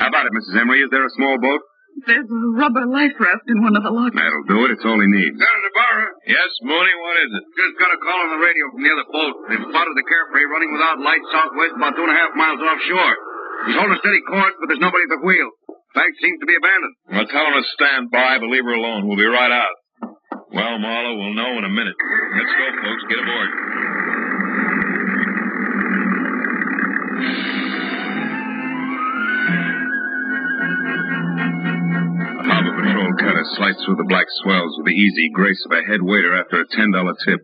[0.03, 0.59] How about it, Mrs.
[0.59, 0.83] Emery?
[0.83, 1.61] Is there a small boat?
[2.05, 4.15] There's a rubber life raft in one of the lockers.
[4.15, 4.77] That'll do it.
[4.77, 5.35] It's all he needs.
[5.35, 6.07] Lieutenant Ibarra?
[6.31, 7.43] Yes, Mooney, what is it?
[7.59, 9.35] Just got a call on the radio from the other boat.
[9.51, 13.15] They've spotted the Carefree running without lights southwest about two and a half miles offshore.
[13.67, 15.49] He's holding a steady course, but there's nobody at the wheel.
[16.21, 16.95] Seems to be abandoned.
[17.11, 19.07] Well, tell him to stand by, but leave her alone.
[19.07, 19.75] We'll be right out.
[20.51, 21.95] Well, Marlowe, we'll know in a minute.
[21.95, 23.03] Let's go, folks.
[23.07, 23.49] Get aboard.
[32.39, 35.83] The harbor patrol cutter sliced through the black swells with the easy grace of a
[35.83, 36.91] head waiter after a $10
[37.25, 37.39] tip.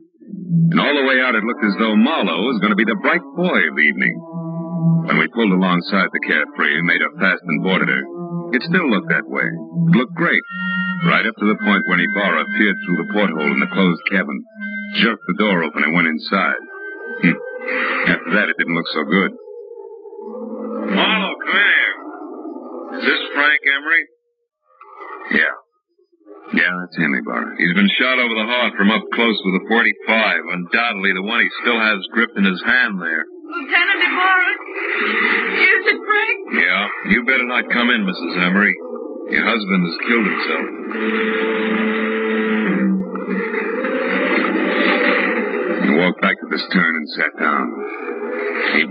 [0.71, 2.99] And all the way out, it looked as though Marlowe was going to be the
[3.01, 4.15] bright boy of the evening.
[5.05, 8.03] When we pulled alongside the Carefree made her fast and boarded her,
[8.55, 9.43] it still looked that way.
[9.43, 10.41] It looked great.
[11.03, 14.39] Right up to the point when Ibarra peered through the porthole in the closed cabin,
[15.03, 16.61] jerked the door open, and went inside.
[17.21, 17.37] Hmm.
[18.07, 19.31] After that, it didn't look so good.
[20.95, 21.95] Marlowe, come here.
[22.99, 24.03] Is this Frank Emery?
[25.35, 25.55] Yeah.
[26.53, 27.57] Yeah, that's him, Ibarra.
[27.57, 30.53] He's been shot over the heart from up close with a 45.
[30.53, 33.25] Undoubtedly the one he still has gripped in his hand there.
[33.55, 34.51] Lieutenant Ibarra,
[35.63, 36.37] is it Frank?
[36.59, 38.35] Yeah, you better not come in, Mrs.
[38.51, 38.75] Emery.
[39.31, 40.67] Your husband has killed himself.
[45.87, 47.67] He walked back to the stern and sat down.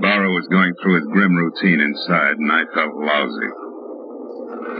[0.01, 3.51] Ibarra was going through his grim routine inside, and I felt lousy.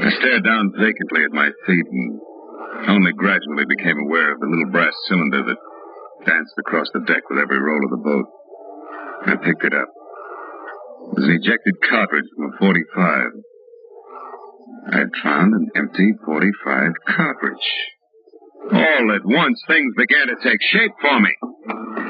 [0.01, 2.21] I stared down vacantly at my feet and
[2.89, 5.61] only gradually became aware of the little brass cylinder that
[6.25, 8.44] danced across the deck with every roll of the boat.
[9.27, 9.89] I picked it up.
[9.89, 13.27] It was an ejected cartridge from a 45.
[14.93, 17.69] I had found an empty 45 cartridge.
[18.73, 21.33] All at once, things began to take shape for me.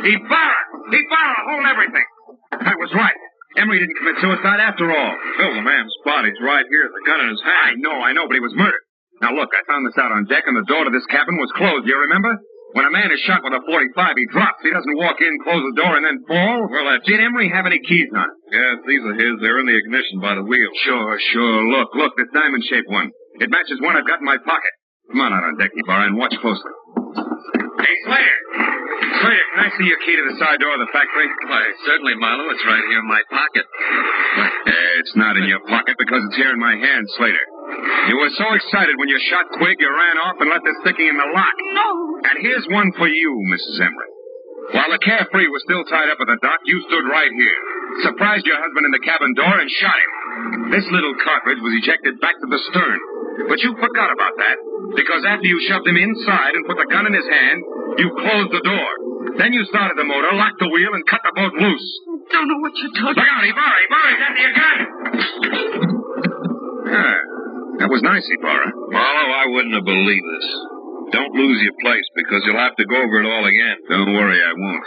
[0.06, 0.30] He fired.
[0.30, 0.60] Ibarra!
[0.94, 2.06] Ibarra, hold everything!
[2.52, 3.18] I was right.
[3.58, 5.12] Emery didn't commit suicide after all.
[5.38, 7.62] Phil, the man's body's right here, the gun in his hand.
[7.62, 8.82] I know, I know, but he was murdered.
[9.22, 11.50] Now look, I found this out on deck, and the door to this cabin was
[11.54, 11.86] closed.
[11.86, 12.34] You remember?
[12.74, 14.58] When a man is shot with a 45, he drops.
[14.66, 16.66] He doesn't walk in, close the door, and then fall.
[16.66, 17.06] Well, that's...
[17.06, 18.26] Did Emery have any keys on?
[18.50, 19.38] Yes, these are his.
[19.38, 20.70] They're in the ignition by the wheel.
[20.82, 21.70] Sure, sure.
[21.70, 23.14] Look, look, this diamond-shaped one.
[23.38, 24.74] It matches one I've got in my pocket.
[25.06, 26.74] Come on out on deck, Ibarra, and watch closely.
[27.78, 28.38] Hey, Slater!
[29.22, 31.30] Slater, can I see your key to the side door of the factory?
[31.46, 32.50] Why, certainly, Marlowe.
[32.50, 33.66] It's right here in my pocket.
[34.98, 37.46] It's not in your pocket because it's here in my hand, Slater.
[38.10, 41.08] You were so excited when you shot Quig, you ran off and left this sticking
[41.08, 41.56] in the lock.
[41.72, 41.88] No.
[42.24, 43.80] And here's one for you, Mrs.
[43.80, 44.10] Emery.
[44.72, 47.60] While the carefree was still tied up at the dock, you stood right here,
[48.08, 50.12] surprised your husband in the cabin door, and shot him.
[50.72, 52.98] This little cartridge was ejected back to the stern.
[53.48, 54.56] But you forgot about that,
[54.96, 57.60] because after you shoved him inside and put the gun in his hand,
[58.00, 58.90] you closed the door.
[59.36, 61.88] Then you started the motor, locked the wheel, and cut the boat loose.
[62.32, 63.78] Don't know what you're talking Look out, Ibarra!
[63.84, 64.78] Ibarra, he's after your gun!
[66.88, 67.20] Ah,
[67.80, 68.70] that was nice, eh, Ibarra.
[68.90, 70.48] Marlowe, I wouldn't have believed this.
[71.12, 73.76] Don't lose your place because you'll have to go over it all again.
[73.88, 74.86] Don't worry, I won't.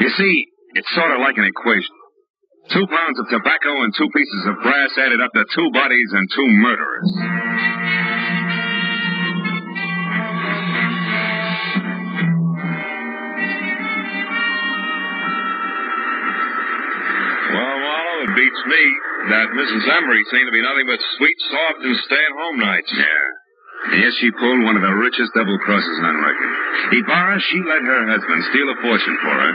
[0.00, 0.34] You see,
[0.74, 1.94] it's sort of like an equation.
[2.70, 6.24] Two pounds of tobacco and two pieces of brass added up to two bodies and
[6.30, 7.10] two murderers.
[17.52, 18.82] Well, Marlowe, it beats me
[19.30, 19.84] that Mrs.
[19.86, 22.90] Emery seemed to be nothing but sweet, soft, and stay-at-home nights.
[22.90, 23.24] Yeah.
[23.98, 26.52] Yes, she pulled one of the richest double crosses on record.
[27.02, 29.52] Ibarra, she let her husband steal a fortune for her,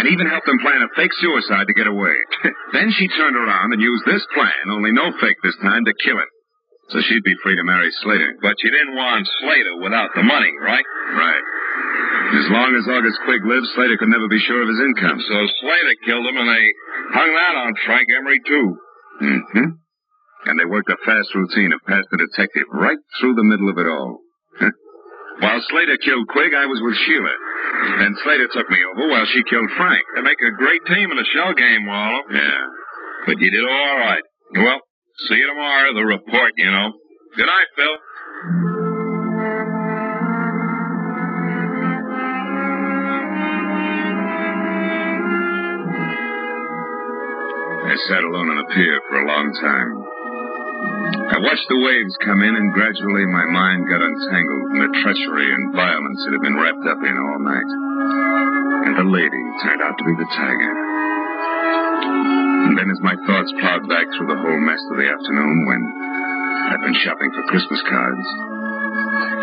[0.00, 2.16] and even helped him plan a fake suicide to get away.
[2.76, 6.16] then she turned around and used this plan, only no fake this time, to kill
[6.16, 6.32] him.
[6.88, 8.40] So she'd be free to marry Slater.
[8.40, 10.86] But she didn't want Slater without the money, right?
[11.12, 11.44] Right.
[12.40, 15.20] As long as August Quig lives, Slater could never be sure of his income.
[15.20, 16.66] So Slater killed him, and they
[17.12, 18.80] hung that on Frank Emery, too.
[19.22, 19.68] Mm-hmm.
[20.46, 23.78] And they worked a fast routine of past the detective right through the middle of
[23.78, 24.22] it all.
[25.40, 27.34] while Slater killed Quig, I was with Sheila.
[27.98, 30.02] Then Slater took me over while she killed Frank.
[30.14, 32.22] They make a great team in a shell game, Marlowe.
[32.30, 32.64] Yeah.
[33.26, 34.22] But you did all right.
[34.54, 34.80] Well,
[35.28, 36.92] see you tomorrow, the report, you know.
[37.36, 38.77] Good night, Phil.
[48.06, 49.90] Sat alone on a pier for a long time.
[51.28, 55.48] I watched the waves come in, and gradually my mind got untangled from the treachery
[55.50, 57.70] and violence it had been wrapped up in all night.
[58.86, 60.72] And the lady turned out to be the tiger.
[62.70, 65.82] And then, as my thoughts plowed back through the whole mess of the afternoon when
[66.70, 68.26] I'd been shopping for Christmas cards,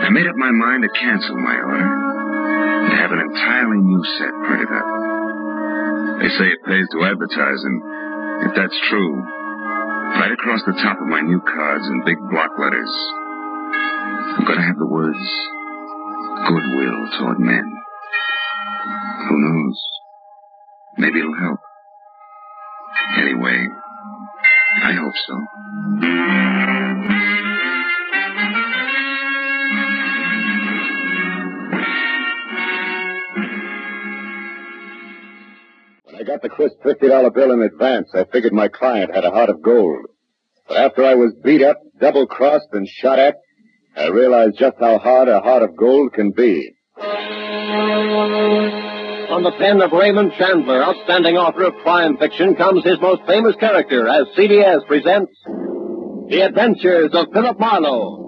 [0.05, 4.33] I made up my mind to cancel my order and have an entirely new set
[4.47, 4.87] printed up.
[6.21, 7.94] They say it pays to advertise, and
[8.45, 9.15] if that's true,
[10.21, 12.93] right across the top of my new cards in big block letters,
[14.37, 15.17] I'm going to have the words
[16.47, 17.65] goodwill toward men.
[19.29, 19.81] Who knows?
[20.97, 21.59] Maybe it'll help.
[23.17, 23.67] Anyway,
[24.83, 26.64] I hope so.
[36.25, 39.61] Got the crisp $50 bill in advance, I figured my client had a heart of
[39.61, 40.07] gold.
[40.67, 43.35] But after I was beat up, double crossed, and shot at,
[43.95, 46.71] I realized just how hard a heart of gold can be.
[46.95, 47.03] From
[49.43, 54.07] the pen of Raymond Chandler, outstanding author of crime fiction, comes his most famous character
[54.07, 55.31] as CBS presents
[56.29, 58.24] The Adventures of Philip Marlowe.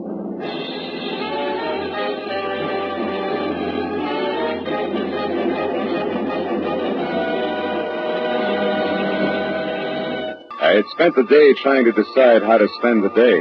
[10.67, 13.39] I had spent the day trying to decide how to spend the day.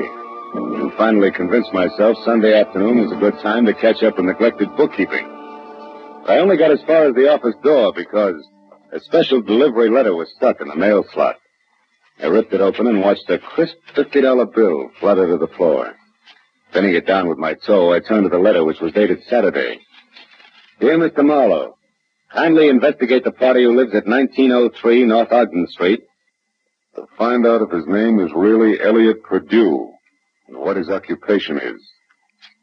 [0.54, 4.68] And finally convinced myself Sunday afternoon was a good time to catch up with neglected
[4.76, 5.26] bookkeeping.
[6.28, 8.36] I only got as far as the office door because
[8.92, 11.34] a special delivery letter was stuck in the mail slot.
[12.22, 15.96] I ripped it open and watched a crisp $50 bill flutter to the floor.
[16.72, 19.80] Bending it down with my toe, I turned to the letter, which was dated Saturday.
[20.78, 21.26] Dear Mr.
[21.26, 21.76] Marlowe,
[22.32, 26.04] kindly investigate the party who lives at 1903 North Ogden Street
[26.96, 29.92] to find out if his name is really Elliot Perdue
[30.48, 31.80] and what his occupation is.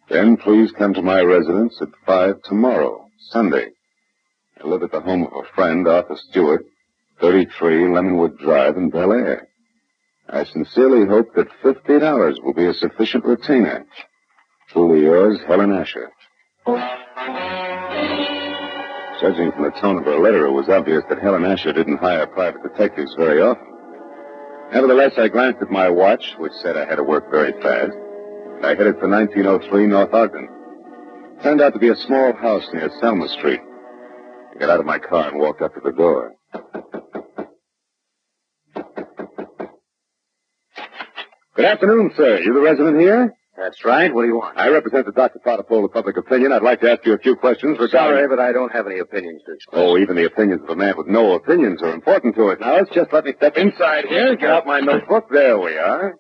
[0.10, 3.68] Then please come to my residence at 5 tomorrow, Sunday.
[4.62, 6.66] I live at the home of a friend, Arthur Stewart,
[7.22, 9.48] 33 Lemonwood Drive in Bel Air.
[10.30, 13.86] I sincerely hope that $50 will be a sufficient retainer.
[14.70, 16.10] Truly yours, Helen Asher.
[19.22, 22.26] Judging from the tone of her letter, it was obvious that Helen Asher didn't hire
[22.26, 23.73] private detectives very often.
[24.74, 28.66] Nevertheless, I glanced at my watch, which said I had to work very fast, and
[28.66, 30.50] I headed for 1903 North Ogden.
[31.44, 33.60] Turned out to be a small house near Selma Street.
[34.56, 36.34] I got out of my car and walked up to the door.
[41.56, 42.40] Good afternoon, sir.
[42.40, 43.32] You the resident here?
[43.64, 44.14] That's right.
[44.14, 44.58] What do you want?
[44.58, 45.40] I represent the Dr.
[45.40, 46.52] Potter poll of public opinion.
[46.52, 48.18] I'd like to ask you a few questions regarding...
[48.18, 49.82] Sorry, but I don't have any opinions to express.
[49.82, 52.60] Oh, even the opinions of a man with no opinions are important to it.
[52.60, 55.30] Now, let's just let me step inside here and get out my notebook.
[55.32, 56.16] There we are.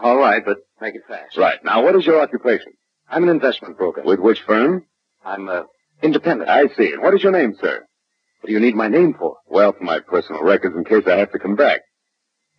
[0.00, 1.36] All right, but make it fast.
[1.36, 1.58] Right.
[1.64, 2.72] Now, what is your occupation?
[3.08, 4.02] I'm an investment broker.
[4.04, 4.84] With which firm?
[5.24, 5.62] I'm uh,
[6.04, 6.48] independent.
[6.48, 6.92] I see.
[6.92, 7.84] And what is your name, sir?
[8.42, 9.38] What do you need my name for?
[9.48, 11.80] Well, for my personal records in case I have to come back.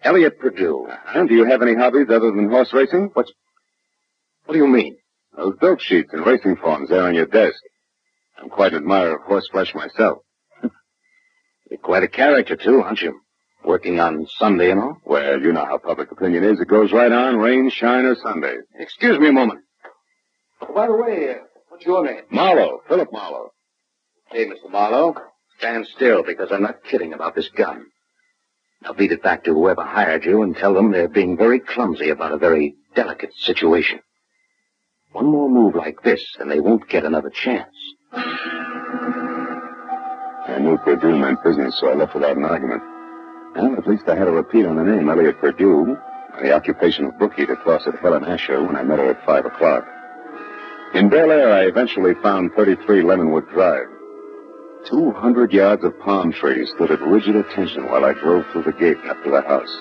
[0.03, 0.89] Elliot Purdue.
[1.15, 3.11] And do you have any hobbies other than horse racing?
[3.13, 3.31] What's...
[4.49, 4.97] What do you mean?
[5.37, 7.59] Those bill sheets and racing forms there on your desk.
[8.41, 10.23] I'm quite an admirer of horseflesh myself.
[11.69, 13.21] You're quite a character, too, aren't you?
[13.63, 14.97] Working on Sunday and all?
[15.05, 16.59] Well, you know how public opinion is.
[16.59, 18.55] It goes right on, rain, shine, or Sunday.
[18.79, 19.59] Excuse me a moment.
[20.73, 22.23] By the way, uh, what's your name?
[22.31, 23.51] Marlowe, Philip Marlowe.
[24.31, 24.71] Hey, Mr.
[24.71, 25.13] Marlowe.
[25.59, 27.85] Stand still, because I'm not kidding about this gun.
[28.81, 32.09] Now beat it back to whoever hired you and tell them they're being very clumsy
[32.09, 33.99] about a very delicate situation.
[35.11, 37.73] One more move like this, and they won't get another chance.
[40.49, 42.83] I knew Purdue meant business, so I left without an argument.
[43.55, 45.97] Well, at least I had a repeat on the name, Elliot Purdue,
[46.35, 49.45] and the occupation of bookie toss at Helen Asher when I met her at 5
[49.45, 49.85] o'clock.
[50.93, 53.87] In Bel Air, I eventually found 33 Lemonwood Drive.
[54.85, 58.71] Two hundred yards of palm trees stood at rigid attention while I drove through the
[58.71, 59.75] gate and up to the house.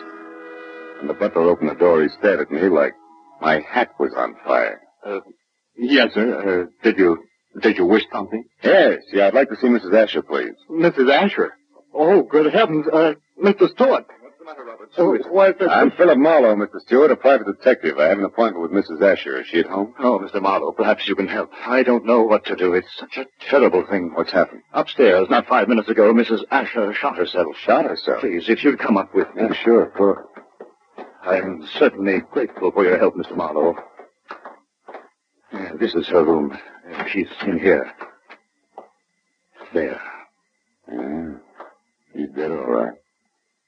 [0.99, 2.95] When the butler opened the door, he stared at me like
[3.41, 4.81] my hat was on fire.
[5.05, 5.21] Uh,
[5.77, 6.63] yes, sir.
[6.63, 7.19] Uh, did you
[7.61, 8.45] did you wish something?
[8.63, 9.95] Yes, yeah, I'd like to see Mrs.
[9.95, 10.55] Asher, please.
[10.71, 11.11] Mrs.
[11.13, 11.53] Asher.
[11.95, 13.69] Oh, good heavens, uh, Mr.
[13.71, 14.05] Stewart.
[14.21, 14.91] What's the matter, Robert?
[14.99, 15.69] Oh, why, Mr.
[15.69, 16.81] I'm Philip Marlowe, Mr.
[16.87, 17.99] Stewart, a private detective.
[17.99, 19.01] I have an appointment with Mrs.
[19.03, 19.41] Asher.
[19.41, 19.95] Is she at home?
[19.99, 20.41] Oh, Mr.
[20.43, 21.51] Marlowe, perhaps you can help.
[21.67, 22.75] I don't know what to do.
[22.75, 24.13] It's such a terrible thing.
[24.15, 24.63] What's happened?
[24.73, 26.45] Upstairs, not five minutes ago, Mrs.
[26.51, 27.57] Asher shot herself.
[27.65, 28.21] Shot herself?
[28.21, 29.43] Please, if you'd come up with me.
[29.45, 30.25] Yeah, sure, of course.
[31.23, 33.37] I'm certainly grateful for your help, Mr.
[33.37, 33.75] Marlowe.
[35.79, 36.57] This is her room.
[37.13, 37.93] She's in here.
[39.73, 40.01] There.
[40.91, 41.35] Yeah.
[42.15, 42.95] She's dead, all right.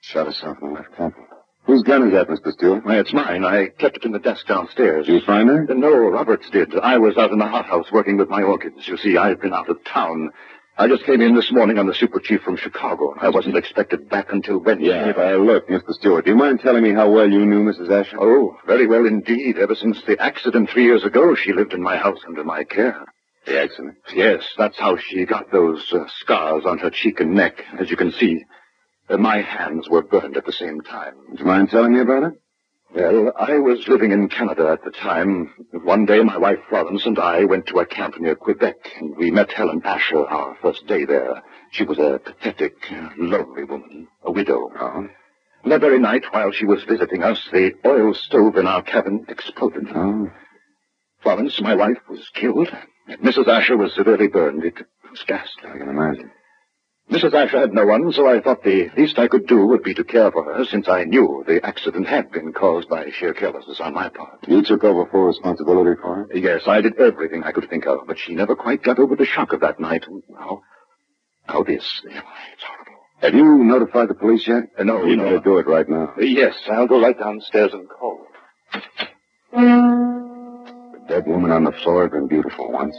[0.01, 1.25] Shot herself in the left temple.
[1.65, 2.53] Whose gun is that, Mr.
[2.53, 2.85] Stewart?
[2.85, 3.45] Why, it's mine.
[3.45, 5.07] I kept it in the desk downstairs.
[5.07, 5.67] Did you find her?
[5.75, 6.75] No, Roberts did.
[6.79, 8.89] I was out in the hothouse working with my orchids.
[8.89, 10.31] You see, I've been out of town.
[10.81, 13.13] I just came in this morning on the super chief from Chicago.
[13.13, 14.87] and I wasn't expected back until Wednesday.
[14.87, 15.93] Yeah, uh, look, Mr.
[15.93, 17.91] Stewart, do you mind telling me how well you knew Mrs.
[17.91, 18.17] Asher?
[18.19, 19.59] Oh, very well indeed.
[19.59, 23.05] Ever since the accident three years ago, she lived in my house under my care.
[23.45, 23.97] The accident?
[24.15, 27.63] Yes, that's how she got those uh, scars on her cheek and neck.
[27.79, 28.43] As you can see,
[29.11, 31.13] uh, my hands were burned at the same time.
[31.35, 32.33] Do you mind telling me about it?
[32.95, 35.55] Well, I was living in Canada at the time.
[35.85, 39.31] One day, my wife Florence and I went to a camp near Quebec, and we
[39.31, 41.41] met Helen Asher our first day there.
[41.71, 42.75] She was a pathetic,
[43.17, 44.73] lovely woman, a widow.
[44.77, 45.09] Oh.
[45.67, 49.87] That very night, while she was visiting us, the oil stove in our cabin exploded.
[49.95, 50.29] Oh.
[51.23, 52.69] Florence, my wife, was killed.
[53.23, 53.47] Mrs.
[53.47, 54.65] Asher was severely burned.
[54.65, 54.79] It
[55.09, 55.71] was ghastly.
[55.71, 56.31] I can imagine.
[57.11, 57.35] Mrs.
[57.35, 60.05] Asher had no one, so I thought the least I could do would be to
[60.05, 63.95] care for her, since I knew the accident had been caused by sheer carelessness on
[63.95, 64.39] my part.
[64.47, 66.29] You took over full responsibility for her?
[66.33, 69.25] Yes, I did everything I could think of, but she never quite got over the
[69.27, 70.05] shock of that night.
[70.29, 70.63] Now,
[71.49, 71.83] now this.
[72.05, 72.93] It's horrible.
[73.23, 74.65] Have you notified the police yet?
[74.79, 75.25] Uh, no, You no.
[75.25, 76.15] better do it right now.
[76.19, 78.21] Yes, I'll go right downstairs and call.
[79.53, 82.97] The dead woman on the floor had been beautiful once.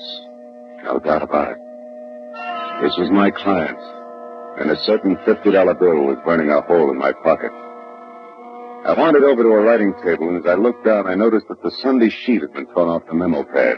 [0.84, 1.58] No doubt about it.
[2.84, 3.78] This was my client,
[4.60, 7.52] and a certain $50 bill was burning a hole in my pocket.
[8.84, 11.62] I wandered over to a writing table, and as I looked down, I noticed that
[11.62, 13.78] the Sunday sheet had been torn off the memo pad.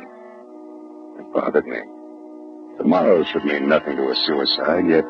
[1.19, 1.80] It bothered me.
[2.78, 5.03] Tomorrow should mean nothing to a suicide, yet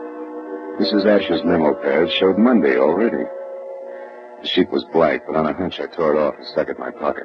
[0.81, 1.05] Mrs.
[1.05, 3.23] Asher's memo pad showed Monday already.
[4.41, 6.77] The sheet was blank, but on a hunch I tore it off and stuck it
[6.77, 7.23] in my pocket.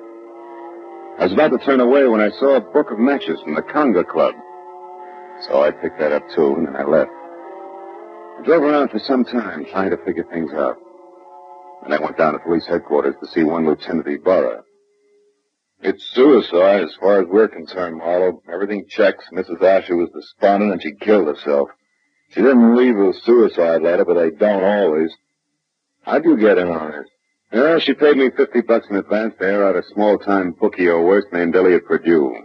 [1.18, 3.62] I was about to turn away when I saw a book of matches from the
[3.62, 4.34] Conga Club.
[5.49, 7.11] So I picked that up too, and then I left.
[8.39, 10.76] I drove around for some time trying to figure things out.
[11.84, 14.62] And I went down to police headquarters to see one Lieutenant Ibarra.
[15.80, 18.43] It's suicide as far as we're concerned, Marlowe.
[18.53, 19.24] Everything checks.
[19.32, 19.62] Mrs.
[19.62, 21.68] Asher was despondent and she killed herself.
[22.30, 25.11] She didn't leave a suicide letter, but they don't always.
[26.03, 27.09] How'd you get in on this?
[27.53, 31.05] Yeah, she paid me 50 bucks in advance to air out a small-time bookie or
[31.05, 32.36] worse named Elliot Purdue.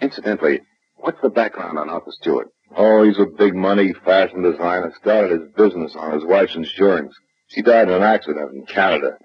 [0.00, 0.60] Incidentally,
[0.96, 2.48] what's the background on Arthur Stewart?
[2.76, 4.92] Oh, he's a big money fashion designer.
[5.00, 7.14] Started his business on his wife's insurance.
[7.48, 9.18] She died in an accident in Canada.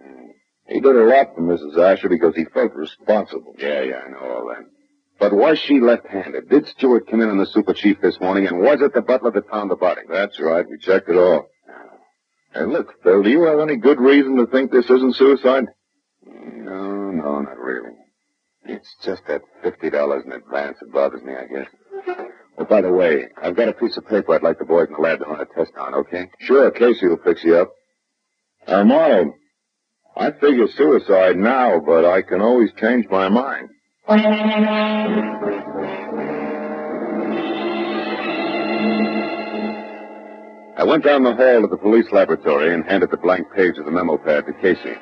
[0.68, 1.78] He did a lot for Mrs.
[1.78, 3.56] Asher because he felt responsible.
[3.58, 4.66] Yeah, yeah, I know all that.
[5.20, 6.50] But was she left-handed?
[6.50, 9.32] Did Stewart come in on the super chief this morning, and was it the butler
[9.32, 10.02] that found the body?
[10.10, 10.66] That's right.
[10.70, 11.48] We checked it all.
[12.54, 15.66] And look, Phil, do you have any good reason to think this isn't suicide?
[16.26, 17.91] No, no, not really.
[18.66, 21.68] It's just that $50 in advance that bothers me, I guess.
[22.58, 24.93] Oh, by the way, I've got a piece of paper I'd like the boys in
[24.93, 26.30] the lab to run a test on, okay?
[26.39, 27.72] Sure, Casey will fix you up.
[28.66, 29.36] Uh, Marlowe,
[30.16, 33.70] I figure suicide now, but I can always change my mind.
[40.80, 43.86] I went down the hall to the police laboratory and handed the blank page of
[43.86, 44.95] the memo pad to Casey.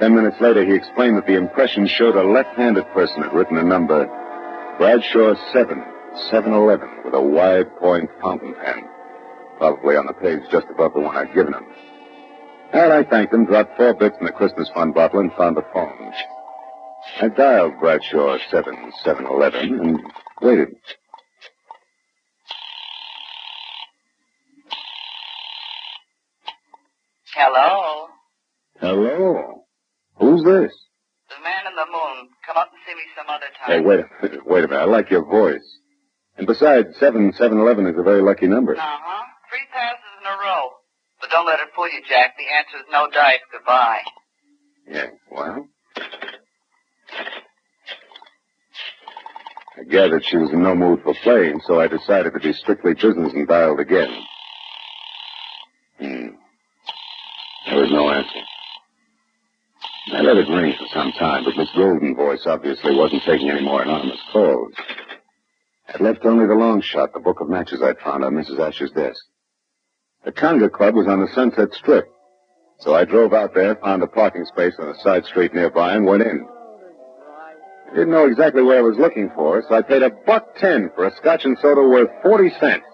[0.00, 3.62] Ten minutes later, he explained that the impression showed a left-handed person had written a
[3.62, 4.06] number,
[4.78, 5.84] Bradshaw 7,
[6.30, 8.88] 711, with a wide point fountain pen,
[9.58, 11.64] probably on the page just above the one I'd given him.
[12.72, 15.64] And I thanked him, dropped four bits in the Christmas fund bottle, and found the
[15.72, 16.12] phone.
[17.20, 20.00] I dialed Bradshaw 7, 711, and
[20.42, 20.76] waited.
[27.34, 28.08] Hello?
[28.80, 29.64] Hello?
[30.18, 30.72] Who's this?
[31.28, 32.28] The man in the moon.
[32.46, 33.78] Come up and see me some other oh, time.
[33.78, 34.46] Hey, wait a minute.
[34.46, 34.80] Wait a minute.
[34.80, 35.78] I like your voice.
[36.36, 38.76] And besides, 7, 711 is a very lucky number.
[38.76, 39.24] Uh-huh.
[39.48, 40.70] Three passes in a row.
[41.20, 42.34] But don't let it fool you, Jack.
[42.38, 43.40] The answer is no dice.
[43.52, 44.00] Goodbye.
[44.88, 45.66] Yeah, well.
[49.78, 52.94] I gathered she was in no mood for playing, so I decided to be strictly
[52.94, 54.10] business and dialed again.
[55.98, 56.28] Hmm.
[57.66, 58.40] There was no answer.
[60.12, 63.62] I let it ring for some time, but Miss Golden voice obviously wasn't taking any
[63.62, 64.72] more anonymous calls.
[65.92, 68.60] I'd left only the long shot, the book of matches I'd found on Mrs.
[68.60, 69.24] Asher's desk.
[70.24, 72.08] The Conga Club was on the Sunset Strip,
[72.78, 76.04] so I drove out there, found a parking space on a side street nearby, and
[76.06, 76.46] went in.
[77.90, 80.90] I didn't know exactly what I was looking for, so I paid a buck ten
[80.94, 82.84] for a scotch and soda worth forty cents,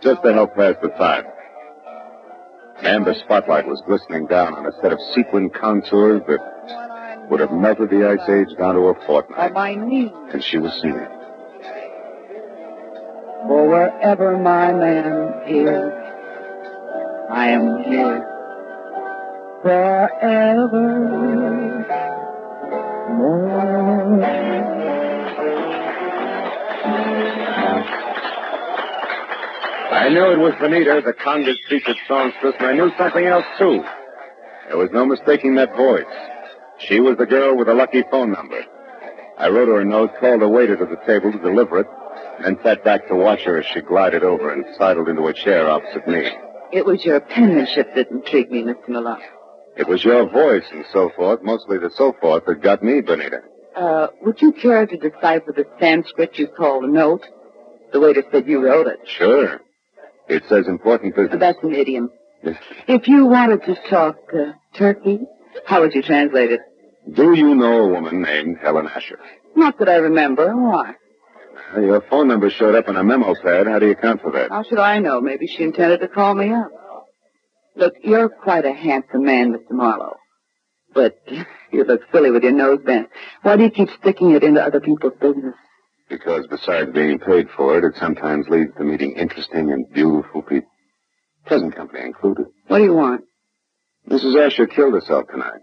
[0.00, 1.24] just to help pass the time.
[2.78, 7.52] An amber spotlight was glistening down on a set of sequin contours that would have
[7.52, 9.52] melted the ice age down to a fortnight.
[9.52, 10.12] my knees.
[10.32, 11.17] And she was singing.
[13.46, 15.92] For wherever my man is,
[17.30, 18.28] I am his
[29.90, 33.84] I knew it was Benita, the Conga's featured songstress, and I knew something else, too.
[34.68, 36.04] There was no mistaking that voice.
[36.78, 38.64] She was the girl with the lucky phone number.
[39.36, 41.86] I wrote her a note, called a waiter to the table to deliver it,
[42.44, 45.68] and sat back to watch her as she glided over and sidled into a chair
[45.70, 46.30] opposite me.
[46.72, 48.88] It was your penmanship that intrigued me, Mr.
[48.88, 49.20] Malone.
[49.76, 53.40] It was your voice and so forth, mostly the so forth, that got me, Benita.
[53.76, 57.24] Uh, would you care to decipher the Sanskrit you call a note?
[57.92, 58.98] The waiter said you wrote it.
[59.06, 59.60] Sure.
[60.28, 61.38] It says important business.
[61.38, 62.10] That's an idiom.
[62.86, 65.20] If you wanted to talk uh, turkey,
[65.64, 66.60] how would you translate it?
[67.14, 69.18] Do you know a woman named Helen Asher?
[69.56, 70.54] Not that I remember.
[70.54, 70.94] Why?
[71.76, 73.66] Your phone number showed up on a memo pad.
[73.66, 74.50] How do you account for that?
[74.50, 75.20] How should I know?
[75.20, 76.70] Maybe she intended to call me up.
[77.76, 79.70] Look, you're quite a handsome man, Mr.
[79.70, 80.16] Marlowe.
[80.94, 81.18] But
[81.72, 83.08] you look silly with your nose bent.
[83.42, 85.54] Why do you keep sticking it into other people's business?
[86.08, 90.70] Because besides being paid for it, it sometimes leads to meeting interesting and beautiful people.
[91.46, 92.46] Pleasant company included.
[92.66, 93.22] What do you want?
[94.08, 94.46] Mrs.
[94.46, 95.60] Asher killed herself tonight.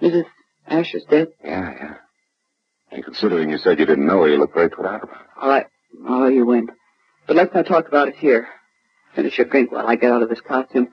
[0.00, 0.24] Mrs.
[0.68, 1.28] Asher's dead?
[1.44, 1.94] Yeah, yeah.
[2.90, 5.26] And considering you said you didn't know her, you look very put out about it.
[5.40, 5.66] All right.
[6.08, 6.70] I'll let you win.
[7.26, 8.48] But let's not talk about it here.
[9.14, 10.88] Finish your drink while I get out of this costume.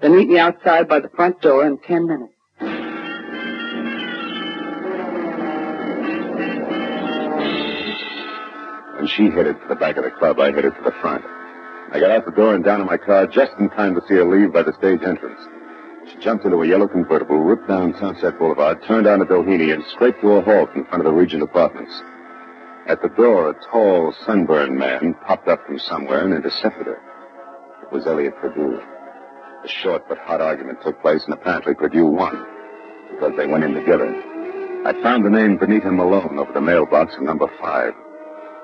[0.00, 2.32] Then meet me outside by the front door in ten minutes.
[8.96, 11.24] When she headed for the back of the club, I headed for the front.
[11.92, 14.14] I got out the door and down in my car just in time to see
[14.14, 15.40] her leave by the stage entrance.
[16.10, 20.20] She jumped into a yellow convertible, ripped down Sunset Boulevard, turned onto Doheny, and scraped
[20.22, 22.02] to a halt in front of the Regent Apartments.
[22.86, 27.00] At the door, a tall, sunburned man popped up from somewhere and intercepted her.
[27.82, 28.80] It was Elliot Perdue.
[29.62, 32.44] A short but hot argument took place, and apparently Perdue won,
[33.10, 34.08] because they went in together.
[34.86, 37.92] I found the name Benita Malone over the mailbox in number five.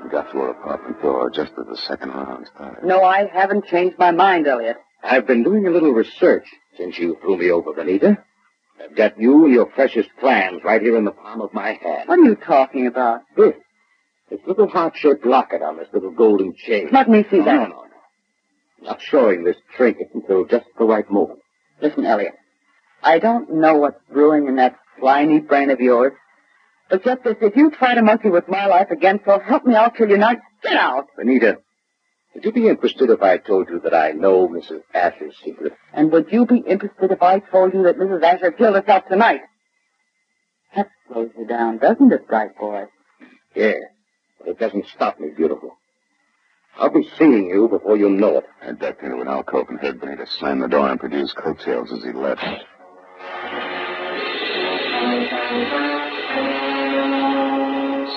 [0.03, 2.85] We got to her apartment door just as the second round started.
[2.85, 4.79] No, I haven't changed my mind, Elliot.
[5.03, 8.19] I've been doing a little research since you threw me over, Benita.
[8.83, 12.09] I've got you and your precious plans right here in the palm of my hand.
[12.09, 13.23] What are you talking about?
[13.37, 13.55] This.
[14.31, 16.89] This little heart-shaped locket on this little golden chain.
[16.93, 17.55] Let me see no, that.
[17.55, 18.89] No, no, no.
[18.89, 21.39] Not showing this trinket until just the right moment.
[21.81, 22.35] Listen, Elliot.
[23.03, 26.13] I don't know what's brewing in that slimy brain of yours.
[26.91, 29.75] But just this, if you try to monkey with my life again, so help me,
[29.75, 30.19] I'll kill you.
[30.19, 31.07] Now get out.
[31.17, 31.59] Benita,
[32.37, 34.83] would you be interested if I told you that I know Mrs.
[34.93, 35.73] Asher's secret?
[35.95, 38.23] And would you be interested if I told you that Mrs.
[38.23, 39.41] Asher killed herself tonight?
[40.77, 42.85] That slows you down, doesn't it, bright boy?
[43.55, 43.73] Yeah,
[44.39, 45.79] but it doesn't stop me, beautiful.
[46.79, 48.45] I'll be seeing you before you know it.
[48.61, 52.05] I ducked into an alcove and heard Benita slam the door and produce coattails as
[52.05, 52.45] he left.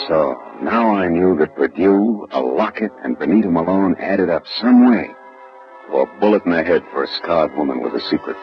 [0.09, 5.07] So now I knew that Purdue, a locket, and Benita Malone added up some way
[5.85, 8.35] to a bullet in the head for a scarred woman with a secret.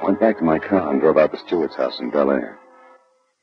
[0.00, 2.60] I went back to my car and drove out to Stewart's house in Bel Air.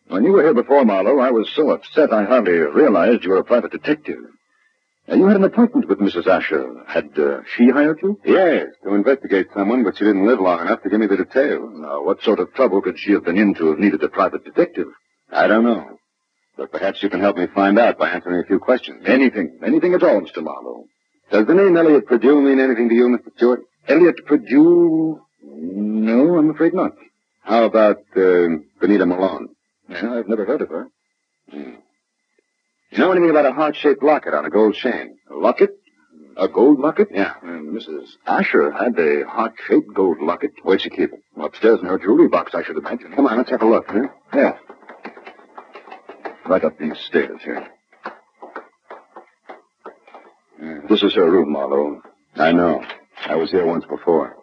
[0.07, 3.39] When you were here before, Marlowe, I was so upset I hardly realized you were
[3.39, 4.23] a private detective.
[5.09, 6.25] Now, you had an appointment with Mrs.
[6.25, 6.85] Asher.
[6.87, 8.17] Had uh, she hired you?
[8.23, 11.69] Yes, to investigate someone, but she didn't live long enough to give me the details.
[11.73, 14.45] Now, what sort of trouble could she have been in to have needed a private
[14.45, 14.87] detective?
[15.31, 15.98] I don't know.
[16.59, 19.03] But perhaps you can help me find out by answering a few questions.
[19.07, 19.59] Anything.
[19.65, 20.43] Anything at all, Mr.
[20.43, 20.83] Marlowe.
[21.31, 23.33] Does the name Elliot Purdue mean anything to you, Mr.
[23.37, 23.61] Stewart?
[23.87, 25.21] Elliot Purdue?
[25.41, 26.91] No, I'm afraid not.
[27.43, 28.47] How about uh,
[28.81, 29.47] Benita Malone?
[29.87, 30.87] Yeah, I've never heard of her.
[31.49, 31.75] Hmm.
[32.91, 35.17] You know anything about a heart-shaped locket on a gold chain?
[35.31, 35.69] A locket?
[36.35, 37.07] A gold locket?
[37.09, 37.35] Yeah.
[37.41, 38.17] And Mrs.
[38.27, 40.51] Asher had a heart-shaped gold locket.
[40.63, 41.19] Where'd she keep it?
[41.41, 43.13] Upstairs in her jewelry box, I should imagine.
[43.13, 44.07] Come on, let's have a look, huh?
[44.33, 44.57] Yeah.
[46.47, 47.67] Right up these stairs here.
[50.61, 50.79] Yeah.
[50.89, 52.01] This is her room, Marlowe.
[52.35, 52.83] I know.
[53.27, 54.35] I was here once before.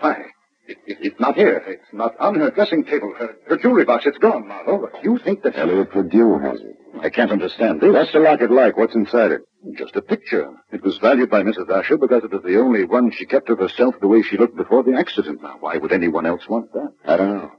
[0.00, 0.26] Why?
[0.66, 1.62] It, it, it's not here.
[1.66, 3.14] It's not on her dressing table.
[3.18, 4.88] Her, her jewelry box, it's gone, Marlowe.
[4.92, 5.56] But you think that...
[5.56, 6.76] Elliot Purdue has it.
[7.00, 7.92] I can't understand this.
[7.92, 8.76] What's the locket like?
[8.76, 9.40] What's inside it?
[9.76, 10.50] Just a picture.
[10.72, 11.70] It was valued by Mrs.
[11.70, 14.56] Asher because it was the only one she kept of herself the way she looked
[14.56, 15.42] before the accident.
[15.42, 16.92] Now, why would anyone else want that?
[17.04, 17.52] I don't know.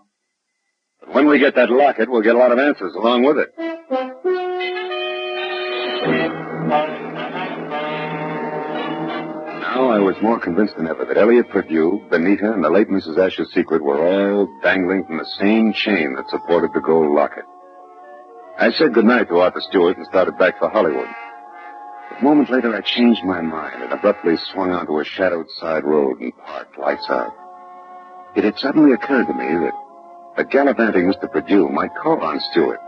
[1.06, 3.54] But when we get that locket, we'll get a lot of answers along with it.
[9.62, 13.18] Now I was more convinced than ever that Elliot Purdue, Benita, and the late Mrs.
[13.18, 17.44] Asher's secret were all dangling from the same chain that supported the gold locket.
[18.58, 21.08] I said goodnight to Arthur Stewart and started back for Hollywood.
[22.12, 26.22] But moments later, I changed my mind and abruptly swung onto a shadowed side road
[26.22, 27.34] and parked lights out.
[28.36, 29.74] It had suddenly occurred to me that
[30.36, 31.32] a gallivanting Mr.
[31.32, 32.80] Purdue might call on Stewart.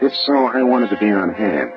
[0.00, 1.70] If so, I wanted to be on hand.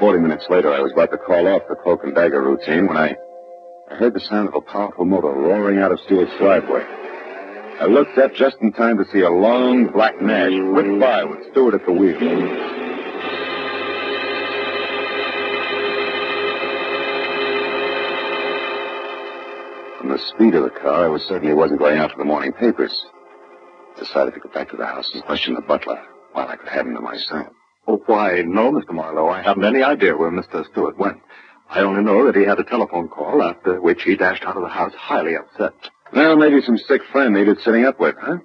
[0.00, 2.96] Forty minutes later, I was about to call off the cloak and dagger routine when
[2.96, 3.16] I,
[3.90, 6.82] I heard the sound of a powerful motor roaring out of Stewart's driveway.
[7.80, 11.38] I looked up just in time to see a long black Nash whip by with
[11.52, 12.18] Stewart at the wheel.
[19.98, 22.24] From the speed of the car, I was certain he wasn't going out for the
[22.24, 23.06] morning papers.
[23.98, 26.00] Decided to go back to the house and question the butler
[26.32, 27.48] while I could have him to myself.
[27.86, 28.90] Oh, why, no, Mr.
[28.92, 29.28] Marlowe.
[29.28, 30.64] I haven't any idea where Mr.
[30.70, 31.18] Stewart went.
[31.70, 34.62] I only know that he had a telephone call, after which he dashed out of
[34.62, 35.72] the house highly upset.
[36.12, 38.38] Well, maybe some sick friend needed sitting up with, huh?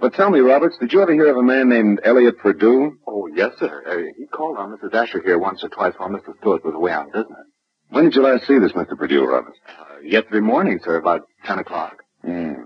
[0.00, 2.98] But tell me, Roberts, did you ever hear of a man named Elliot Purdue?
[3.06, 3.82] Oh, yes, sir.
[3.86, 4.94] Uh, he called on Mrs.
[4.94, 6.36] Asher here once or twice while Mr.
[6.38, 7.46] Stewart was away on business.
[7.90, 8.96] When did you last see this Mr.
[8.96, 9.58] Purdue, Roberts?
[9.68, 11.96] Uh, yesterday morning, sir, about 10 o'clock.
[12.24, 12.62] Hmm.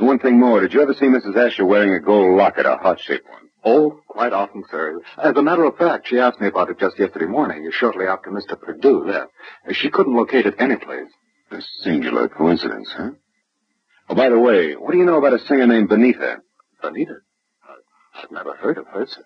[0.00, 1.36] And one thing more, did you ever see Mrs.
[1.36, 3.50] Asher wearing a gold locket, a heart-shaped one?
[3.62, 4.98] Oh, quite often, sir.
[5.22, 8.30] As a matter of fact, she asked me about it just yesterday morning, shortly after
[8.30, 8.58] Mr.
[8.58, 9.30] Purdue left.
[9.72, 11.10] She couldn't locate it anyplace.
[11.50, 13.10] A singular coincidence, huh?
[14.08, 16.38] Oh, by the way, what do you know about a singer named Benita?
[16.80, 17.16] Benita?
[18.14, 19.22] I've never heard of her, sir.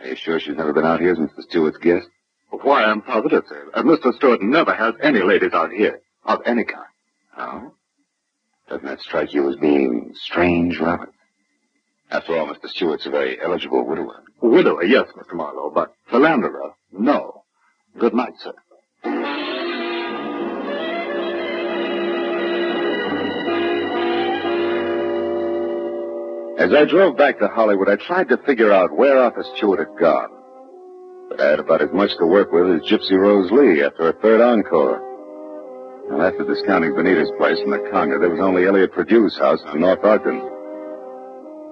[0.00, 1.42] Are you sure she's never been out here as Mr.
[1.42, 2.08] Stewart's guest?
[2.48, 3.68] Why, I'm positive, sir.
[3.74, 4.14] Uh, Mr.
[4.14, 6.86] Stewart never has any ladies out here, of any kind.
[7.36, 7.74] Oh?
[8.72, 11.12] Doesn't that strike you as being strange, Robert?
[12.10, 12.68] After all, Mr.
[12.68, 14.22] Stewart's a very eligible widower.
[14.40, 15.34] Widower, yes, Mr.
[15.34, 17.44] Marlowe, but philanderer, no.
[17.98, 18.54] Good night, sir.
[26.58, 30.00] As I drove back to Hollywood, I tried to figure out where Arthur Stewart had
[30.00, 30.30] gone.
[31.28, 34.14] But I had about as much to work with as Gypsy Rose Lee after a
[34.14, 35.11] third encore.
[36.10, 39.80] Well, after discounting Benita's place and the Conga, there was only Elliot Purdue's house in
[39.80, 40.40] North Ogden.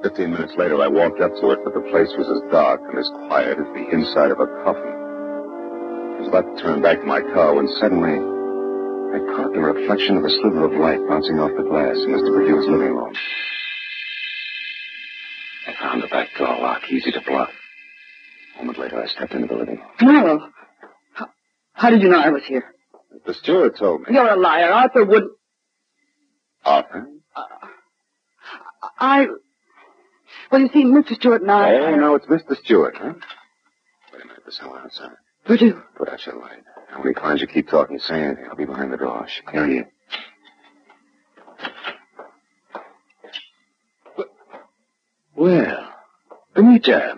[0.03, 2.99] Fifteen minutes later, I walked up to it, but the place was as dark and
[2.99, 4.97] as quiet as the inside of a coffin.
[4.97, 10.17] I was about to turn back to my car when suddenly I caught the reflection
[10.17, 12.33] of a sliver of light bouncing off the glass in Mr.
[12.33, 13.13] Purdue's living room.
[15.67, 17.51] I found the back door lock easy to block.
[18.57, 19.89] A moment later, I stepped into the living room.
[20.01, 20.49] Marlowe,
[21.15, 21.29] how,
[21.75, 22.65] how did you know I was here?
[23.27, 24.15] The steward told me.
[24.15, 24.71] You're a liar.
[24.71, 25.25] Arthur would.
[26.65, 27.07] Arthur?
[28.99, 29.27] I.
[30.51, 31.15] Well, you see, Mr.
[31.15, 31.75] Stewart and I.
[31.75, 32.57] Oh, no, it's Mr.
[32.65, 33.15] Stewart, huh?
[34.13, 35.11] Wait a minute, there's someone outside.
[35.45, 35.83] Purdue.
[35.97, 36.63] Put out your light.
[36.91, 38.47] Now, when he climbs, you keep talking, say anything.
[38.49, 39.27] I'll be behind the door.
[39.29, 39.87] Shh, Here he is.
[45.35, 45.89] Well,
[46.55, 47.17] Benita.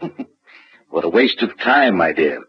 [0.90, 2.44] what a waste of time, my dear.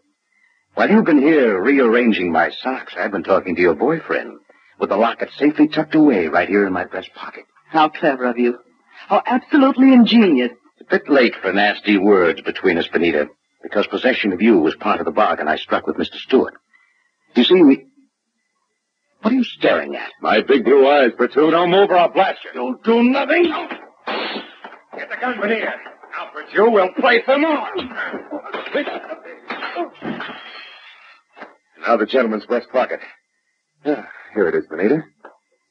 [0.76, 4.40] While you've been here rearranging my socks, I've been talking to your boyfriend
[4.78, 7.46] with the locket safely tucked away right here in my breast pocket.
[7.70, 8.58] How clever of you.
[9.08, 10.50] How absolutely ingenious.
[10.78, 13.28] It's a bit late for nasty words between us, Benita,
[13.62, 16.16] because possession of you was part of the bargain I struck with Mr.
[16.16, 16.52] Stewart.
[17.34, 17.86] You see, we...
[19.22, 20.10] What are you staring at?
[20.20, 21.52] My big blue eyes, Purdue.
[21.52, 22.50] Don't move or I'll blast you.
[22.52, 23.44] You'll do nothing.
[23.44, 25.72] Get the gun, Benita.
[26.12, 27.66] Now, Purdue, we'll play some more.
[31.80, 33.00] Now the gentleman's breast pocket.
[33.84, 35.02] Ah, here it is, Benita.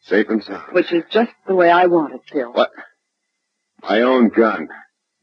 [0.03, 0.71] Safe and sound.
[0.73, 2.51] Which is just the way I want it, Phil.
[2.51, 2.71] What?
[3.81, 4.69] My own gun.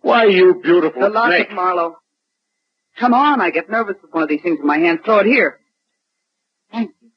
[0.01, 1.53] Why, you beautiful The locket, snake.
[1.53, 1.97] Marlowe.
[2.99, 5.01] Come on, I get nervous with one of these things in my hand.
[5.05, 5.59] Throw it here.
[6.70, 7.11] Thank you.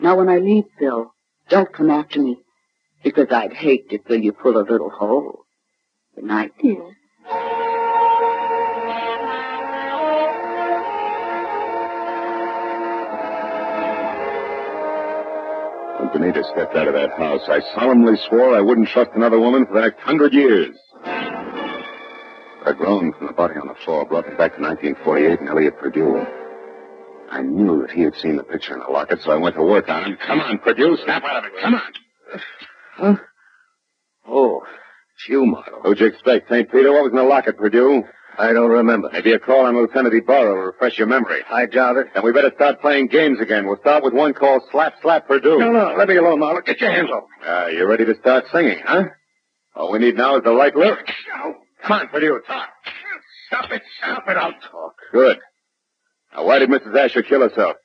[0.00, 1.14] Now, when I leave, Phil,
[1.48, 2.38] don't come after me,
[3.04, 5.44] because I'd hate to fill you full of little holes.
[6.16, 6.96] Good night, dear.
[16.12, 19.74] Benita stepped out of that house, I solemnly swore I wouldn't trust another woman for
[19.74, 20.76] the next hundred years.
[22.64, 25.78] A groan from the body on the floor brought me back to 1948 and Elliot
[25.78, 26.24] Purdue.
[27.30, 29.62] I knew that he had seen the picture in the locket, so I went to
[29.62, 30.18] work on him.
[30.24, 31.60] Come on, Purdue, snap out of it.
[31.60, 31.92] Come on.
[32.94, 33.16] Huh?
[34.28, 34.60] Oh,
[35.16, 35.80] it's you, Marlowe.
[35.82, 36.70] Who'd you expect, St.
[36.70, 36.92] Peter?
[36.92, 38.04] What was in the locket, Purdue?
[38.38, 39.10] I don't remember.
[39.12, 41.40] Maybe a call on Lieutenant Ibarra will refresh your memory.
[41.50, 42.06] I doubt it.
[42.14, 43.66] Then we better start playing games again.
[43.66, 45.58] We'll start with one called Slap Slap Purdue.
[45.58, 46.62] No, no, let me alone, Marlowe.
[46.62, 47.24] Get your hands off.
[47.44, 49.04] Ah, you're ready to start singing, huh?
[49.76, 51.12] All we need now is the right lyrics.
[51.84, 52.68] Come on, Purdue, talk.
[53.48, 54.36] Stop it, stop it.
[54.36, 54.94] I'll talk.
[55.12, 55.38] Good.
[56.34, 56.96] Now, why did Mrs.
[56.96, 57.76] Asher kill herself?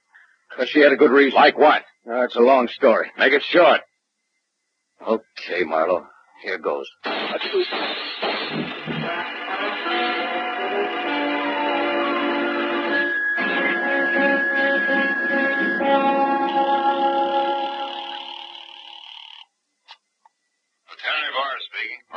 [0.50, 1.36] Because she had a good reason.
[1.36, 1.84] Like what?
[2.10, 3.08] Uh, it's a long story.
[3.18, 3.82] Make it short.
[5.06, 6.08] Okay, Marlowe.
[6.42, 6.88] Here goes.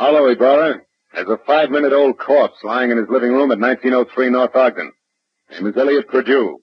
[0.00, 0.14] Speaking.
[0.16, 0.74] Hello, Ibarra.
[0.76, 0.78] Eh,
[1.14, 4.92] There's a five-minute-old corpse lying in his living room at 1903 North Ogden.
[5.50, 6.58] Name is Elliot Purdue.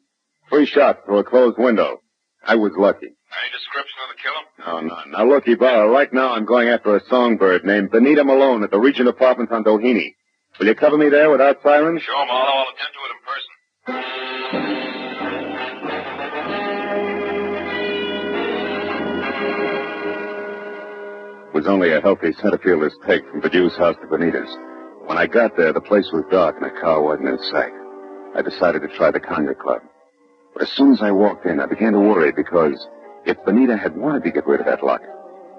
[0.50, 2.00] Three shots through a closed window.
[2.46, 3.08] I was lucky.
[3.08, 4.82] Any description of the killer?
[4.88, 5.12] No, none.
[5.12, 8.72] Now, look, eh, Ibarra, right now I'm going after a songbird named Benita Malone at
[8.72, 10.14] the Regent Apartments on Doheny.
[10.60, 12.02] Will you cover me there without sirens?
[12.02, 12.64] Sure, Marlowe.
[12.64, 14.37] I'll attend to it in person.
[21.58, 24.56] Was only a healthy centipedeless take from Purdue's house to Benita's.
[25.08, 27.74] When I got there, the place was dark and the car wasn't in sight.
[28.36, 29.82] I decided to try the Conga Club.
[30.54, 32.88] But as soon as I walked in, I began to worry because
[33.26, 35.02] if Benita had wanted to get rid of that lock,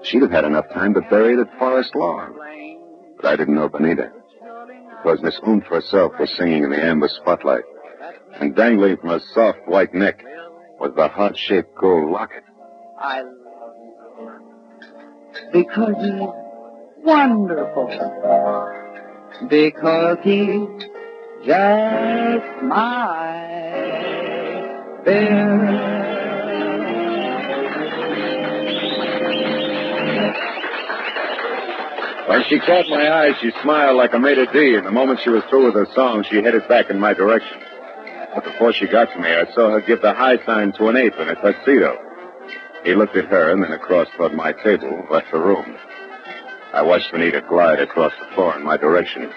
[0.03, 2.33] she'd have had enough time to bury it at Forest Lawn.
[3.17, 4.13] But I didn't know Benita.
[5.03, 7.65] Because Miss Oomph herself was singing in the amber spotlight.
[8.39, 10.23] And dangling from her soft white neck
[10.79, 12.43] was the heart-shaped gold locket.
[12.97, 13.21] I
[15.51, 17.87] because he's wonderful.
[19.49, 20.85] Because he's
[21.45, 23.49] just my
[32.29, 35.31] When she caught my eye, she smiled like a maître d', and the moment she
[35.31, 37.57] was through with her song, she headed back in my direction.
[38.35, 40.97] But before she got to me, I saw her give the high sign to an
[40.97, 42.08] ape in a tuxedo.
[42.83, 45.75] He looked at her and then across toward my table, left the room.
[46.73, 49.31] I watched Benita glide across the floor in my direction.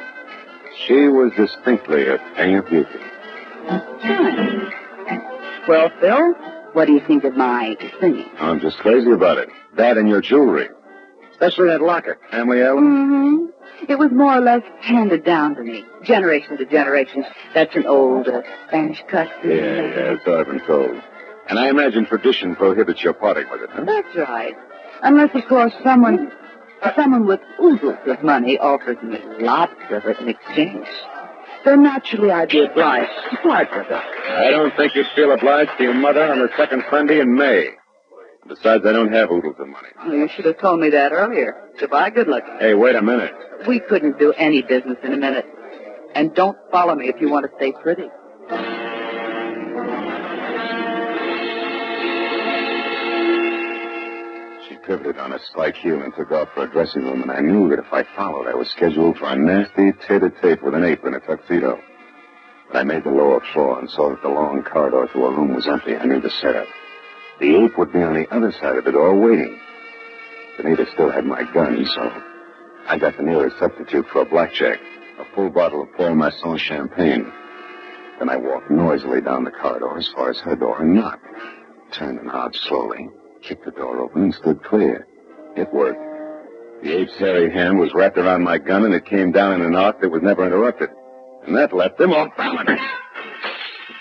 [0.86, 3.00] She was distinctly a thing of beauty.
[5.68, 6.32] Well, Phil,
[6.72, 8.28] what do you think of my singing?
[8.38, 9.48] I'm just crazy about it.
[9.76, 10.68] That and your jewelry.
[11.30, 12.18] Especially that locket.
[12.30, 13.50] Family heirloom?
[13.50, 13.90] Mm-hmm.
[13.90, 17.24] It was more or less handed down to me, generation to generation.
[17.54, 19.50] That's an old uh, Spanish custom.
[19.50, 21.02] Yeah, yeah, so I've been told.
[21.48, 23.84] And I imagine tradition prohibits your parting with it, huh?
[23.84, 24.54] That's right.
[25.02, 26.30] Unless, of course, someone
[26.96, 30.86] someone with oodles of money offers me lots of it in exchange.
[31.64, 33.92] Then naturally I'd be obliged to part with it.
[33.92, 37.68] I don't think you'd feel obliged to your mother on the second Sunday in May.
[38.48, 39.88] Besides, I don't have oodles of money.
[40.04, 41.70] Well, you should have told me that earlier.
[41.78, 42.42] Goodbye, good luck.
[42.58, 43.32] Hey, wait a minute.
[43.68, 45.46] We couldn't do any business in a minute.
[46.16, 48.08] And don't follow me if you want to stay pretty.
[54.86, 57.68] Pivoted on a spike heel and took off for a dressing room, and I knew
[57.70, 61.14] that if I followed, I was scheduled for a nasty tete-a-tete with an ape in
[61.14, 61.80] a tuxedo.
[62.68, 65.54] But I made the lower floor and saw that the long corridor to a room
[65.54, 65.96] was empty.
[65.96, 66.66] I knew the setup.
[67.40, 69.58] The ape would be on the other side of the door waiting.
[70.56, 72.22] Benita still had my gun, so
[72.86, 74.78] I got the nearest substitute for a blackjack,
[75.18, 77.32] a full bottle of Paul Masson champagne.
[78.18, 81.26] Then I walked noisily down the corridor as far as her door and knocked.
[81.92, 83.10] Turned the knob slowly,
[83.42, 85.06] kicked the door open, and stood clear.
[85.56, 86.00] It worked.
[86.82, 89.76] The ape's hairy hand was wrapped around my gun, and it came down in an
[89.76, 90.90] arc that was never interrupted.
[91.46, 92.80] And that left them off balance.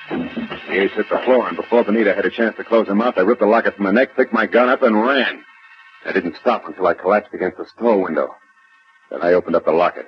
[0.10, 3.16] The ace hit the floor, and before Benita had a chance to close her mouth,
[3.18, 5.44] I ripped the locket from my neck, picked my gun up, and ran.
[6.06, 8.30] I didn't stop until I collapsed against the store window.
[9.10, 10.08] Then I opened up the locket.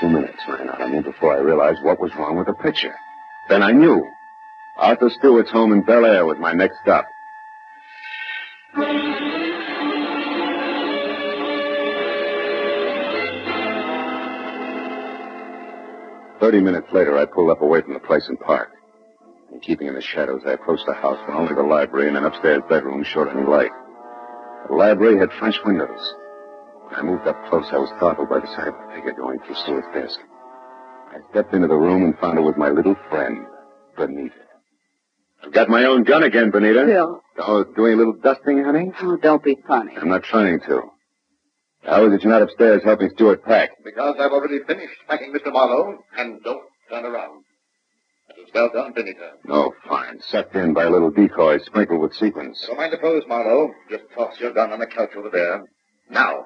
[0.00, 2.94] Two minutes ran out of me before I realized what was wrong with the picture.
[3.48, 4.04] Then I knew.
[4.76, 7.06] Arthur Stewart's home in Bel Air was my next stop.
[16.40, 18.76] Thirty minutes later, I pulled up away from the place and parked.
[19.52, 22.24] And keeping in the shadows, I approached the house where only the library and an
[22.24, 23.70] upstairs bedroom showed any light.
[24.68, 26.14] The library had French windows.
[26.88, 29.38] When I moved up close, I was startled by the sight of a figure going
[29.40, 30.18] through Stewart's desk.
[31.12, 33.46] I stepped into the room and found her with my little friend,
[33.96, 34.43] Benita.
[35.44, 36.84] I've got my own gun again, Benita.
[36.86, 37.20] Phil.
[37.38, 38.92] Oh, doing a little dusting, honey?
[39.02, 39.92] Oh, don't be funny.
[39.96, 40.82] I'm not trying to.
[41.82, 43.70] How is it you're not upstairs helping Stewart pack?
[43.84, 45.52] Because I've already finished packing Mr.
[45.52, 47.44] Marlowe, and don't turn around.
[48.28, 49.32] That was well done, Benita.
[49.50, 50.20] Oh, fine.
[50.28, 52.64] Sucked in by a little decoy sprinkled with sequins.
[52.66, 53.72] Don't mind the pose, Marlowe.
[53.90, 55.64] Just toss your gun on the couch over there.
[56.08, 56.44] Now.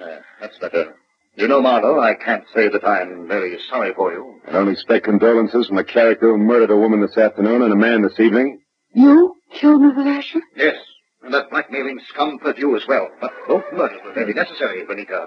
[0.00, 0.94] Uh, that's better.
[1.36, 4.40] You know, Marlowe, I can't say that I'm very sorry for you.
[4.46, 7.76] I don't expect condolences from a character who murdered a woman this afternoon and a
[7.76, 8.60] man this evening.
[8.92, 10.06] You killed Mrs.
[10.18, 10.40] Asher?
[10.56, 10.76] Yes,
[11.22, 13.08] and that blackmailing scum for you as well.
[13.20, 15.26] But both murders were very necessary, Benita.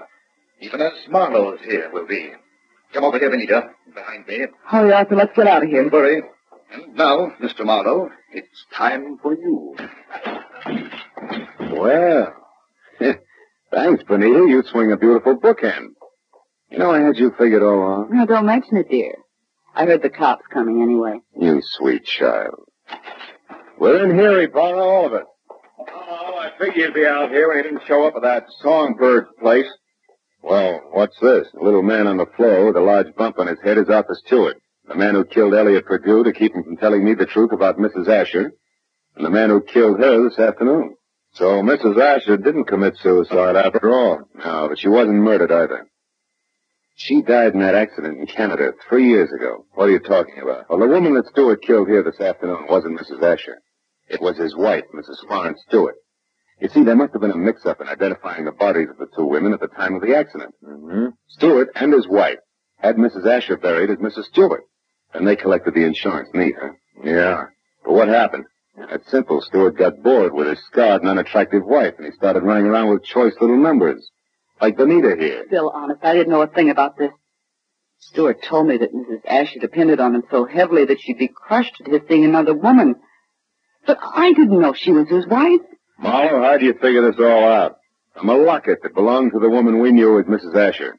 [0.60, 2.30] Even as Marlowe's here will be.
[2.94, 4.46] Come over here, Benita, behind me.
[4.66, 5.16] Hurry, Arthur.
[5.16, 5.82] Let's get out of here.
[5.82, 6.22] Don't worry.
[6.72, 7.66] And now, Mr.
[7.66, 9.76] Marlowe, it's time for you.
[11.70, 12.32] Well,
[13.70, 14.46] thanks, Benita.
[14.48, 15.88] You swing a beautiful bookend.
[16.70, 18.08] You know, I had you figured all along.
[18.12, 19.14] No, don't mention it, dear.
[19.74, 21.20] I heard the cops coming anyway.
[21.38, 22.64] You sweet child.
[23.78, 25.24] We're in here, Ibarra, all of us.
[25.78, 29.26] Oh, I figured you'd be out here when you didn't show up at that songbird
[29.40, 29.68] place.
[30.42, 31.46] Well, what's this?
[31.54, 34.16] The little man on the floor with a large bump on his head is Arthur
[34.26, 34.56] Stewart,
[34.86, 37.78] the man who killed Elliot Purdue to keep him from telling me the truth about
[37.78, 38.08] Mrs.
[38.08, 38.52] Asher,
[39.16, 40.96] and the man who killed her this afternoon.
[41.34, 42.00] So Mrs.
[42.00, 44.20] Asher didn't commit suicide after all.
[44.34, 45.86] No, but she wasn't murdered either.
[47.00, 49.64] She died in that accident in Canada three years ago.
[49.74, 50.68] What are you talking about?
[50.68, 53.22] Well, the woman that Stewart killed here this afternoon wasn't Mrs.
[53.22, 53.58] Asher.
[54.08, 55.24] It was his wife, Mrs.
[55.28, 55.94] Florence Stewart.
[56.60, 59.24] You see, there must have been a mix-up in identifying the bodies of the two
[59.24, 60.52] women at the time of the accident.
[60.60, 61.10] Mm-hmm.
[61.28, 62.40] Stewart and his wife
[62.78, 63.24] had Mrs.
[63.26, 64.24] Asher buried as Mrs.
[64.24, 64.64] Stewart.
[65.14, 66.30] And they collected the insurance.
[66.34, 66.72] Neat, huh?
[67.04, 67.44] Yeah.
[67.84, 68.44] But what happened?
[68.76, 69.40] That's simple.
[69.40, 73.04] Stewart got bored with his scarred and unattractive wife, and he started running around with
[73.04, 74.10] choice little numbers.
[74.60, 75.44] Like Benita here.
[75.50, 77.12] Bill, honest, I didn't know a thing about this.
[78.00, 79.20] Stewart told me that Mrs.
[79.26, 82.96] Asher depended on him so heavily that she'd be crushed at his seeing another woman.
[83.86, 85.60] But I didn't know she was his wife.
[85.98, 87.76] Marlowe, how do you figure this all out?
[88.14, 90.54] From a locket that belonged to the woman we knew as Mrs.
[90.54, 90.96] Asher.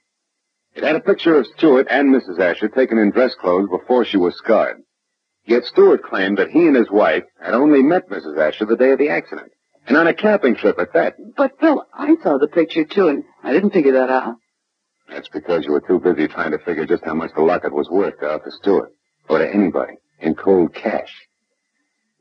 [0.75, 2.39] It had a picture of Stewart and Mrs.
[2.39, 4.77] Asher taken in dress clothes before she was scarred.
[5.45, 8.37] Yet Stewart claimed that he and his wife had only met Mrs.
[8.37, 9.51] Asher the day of the accident.
[9.89, 11.15] And on a camping trip at that.
[11.35, 14.35] But, Bill, I saw the picture, too, and I didn't figure that out.
[15.09, 17.89] That's because you were too busy trying to figure just how much the locket was
[17.89, 18.93] worth to to Stewart.
[19.27, 19.93] Or to anybody.
[20.19, 21.11] In cold cash.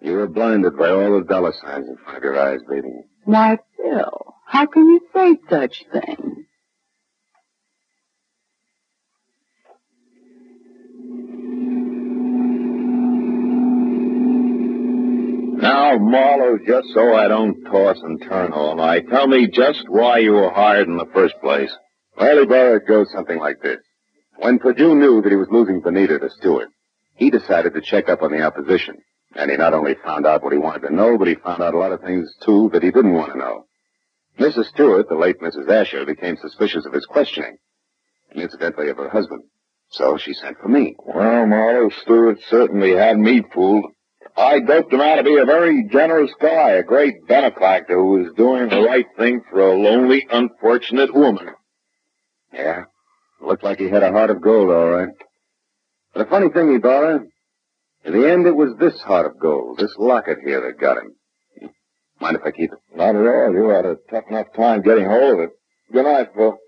[0.01, 2.89] You were blinded by all the dollar signs in front of your eyes, baby.
[3.25, 6.47] Why, Bill, how can you say such things?
[15.61, 20.19] Now, Marlowe, just so I don't toss and turn all night, tell me just why
[20.19, 21.75] you were hired in the first place.
[22.17, 23.79] Well, Ibarra, it goes something like this.
[24.37, 26.69] When Purdue knew that he was losing Benita to Stewart,
[27.17, 28.99] he decided to check up on the opposition.
[29.35, 31.75] And he not only found out what he wanted to know, but he found out
[31.75, 33.65] a lot of things, too, that he didn't want to know.
[34.39, 34.67] Mrs.
[34.67, 35.69] Stewart, the late Mrs.
[35.69, 37.57] Asher, became suspicious of his questioning,
[38.31, 39.43] and incidentally of her husband.
[39.91, 40.95] So she sent for me.
[41.05, 43.87] Well, Marlowe, Stewart certainly had me fooled.
[44.39, 48.33] I doped him out to be a very generous guy, a great benefactor who was
[48.37, 51.49] doing the right thing for a lonely, unfortunate woman.
[52.53, 52.85] Yeah,
[53.41, 55.09] looked like he had a heart of gold, all right.
[56.15, 57.25] But a funny thing, Ibarra,
[58.05, 61.17] in the end, it was this heart of gold, this locket here that got him.
[62.21, 62.79] Mind if I keep it?
[62.95, 63.53] Not at all.
[63.53, 65.51] You had a tough enough time getting hold of it.
[65.93, 66.59] Good night, Phil.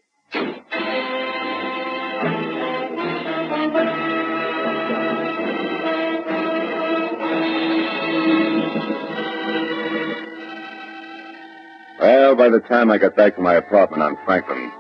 [12.01, 14.73] Well, by the time I got back to my apartment on Franklin,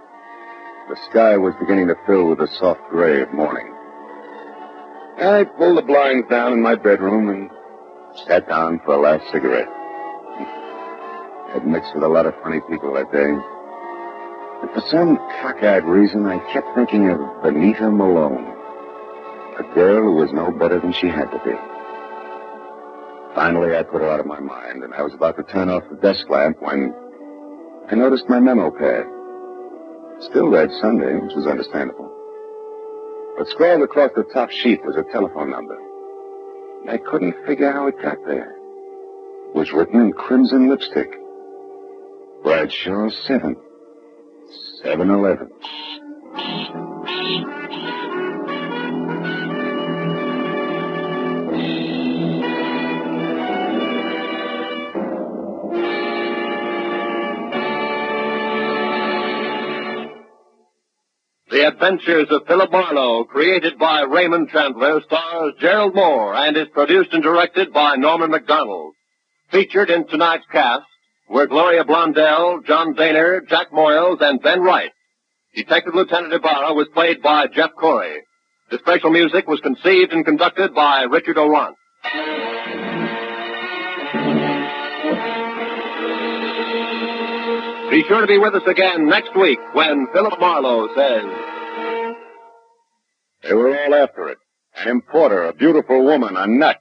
[0.88, 3.74] the sky was beginning to fill with the soft gray of morning.
[5.20, 7.50] I pulled the blinds down in my bedroom and
[8.26, 9.68] sat down for a last cigarette.
[11.54, 13.36] I'd mixed with a lot of funny people that day.
[14.62, 18.48] But for some cockeyed reason, I kept thinking of Benita Malone.
[19.58, 21.52] A girl who was no better than she had to be.
[23.34, 25.82] Finally, I put her out of my mind, and I was about to turn off
[25.90, 26.94] the desk lamp when
[27.90, 29.04] I noticed my memo pad.
[30.30, 32.08] Still read Sunday, which was understandable.
[33.36, 35.76] But scrawled across the top sheet was a telephone number.
[36.88, 38.52] I couldn't figure how it got there.
[39.48, 41.10] It was written in crimson lipstick.
[42.44, 43.56] Bradshaw 7.
[44.84, 45.50] 7-Eleven.
[61.60, 67.12] The Adventures of Philip Marlowe, created by Raymond Chandler, stars Gerald Mohr and is produced
[67.12, 68.92] and directed by Norman Macdonnell.
[69.52, 70.86] Featured in tonight's cast
[71.28, 74.90] were Gloria Blondell, John Dehner, Jack Moyles, and Ben Wright.
[75.54, 78.22] Detective Lieutenant Ibarra was played by Jeff Corey.
[78.70, 81.74] The special music was conceived and conducted by Richard Aurandt.
[87.90, 91.49] Be sure to be with us again next week when Philip Marlowe says.
[93.42, 94.38] They were all after it.
[94.76, 96.80] An importer, a beautiful woman, a nut,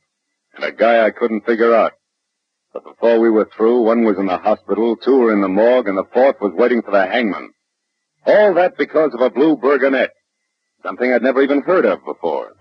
[0.56, 1.94] and a guy I couldn't figure out.
[2.74, 5.88] But before we were through, one was in the hospital, two were in the morgue,
[5.88, 7.52] and the fourth was waiting for the hangman.
[8.26, 10.12] All that because of a blue burgonet.
[10.84, 12.54] Something I'd never even heard of before.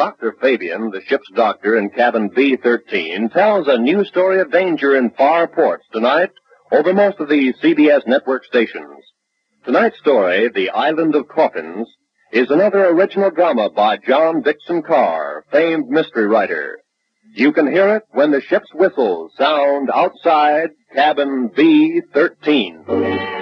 [0.00, 0.34] Dr.
[0.40, 5.46] Fabian, the ship's doctor in cabin B-13, tells a new story of danger in far
[5.46, 6.30] ports tonight
[6.72, 9.04] over most of the CBS network stations.
[9.66, 11.86] Tonight's story, The Island of Coffins,
[12.32, 16.78] is another original drama by John Dickson Carr, famed mystery writer.
[17.34, 23.39] You can hear it when the ship's whistles sound outside cabin B-13.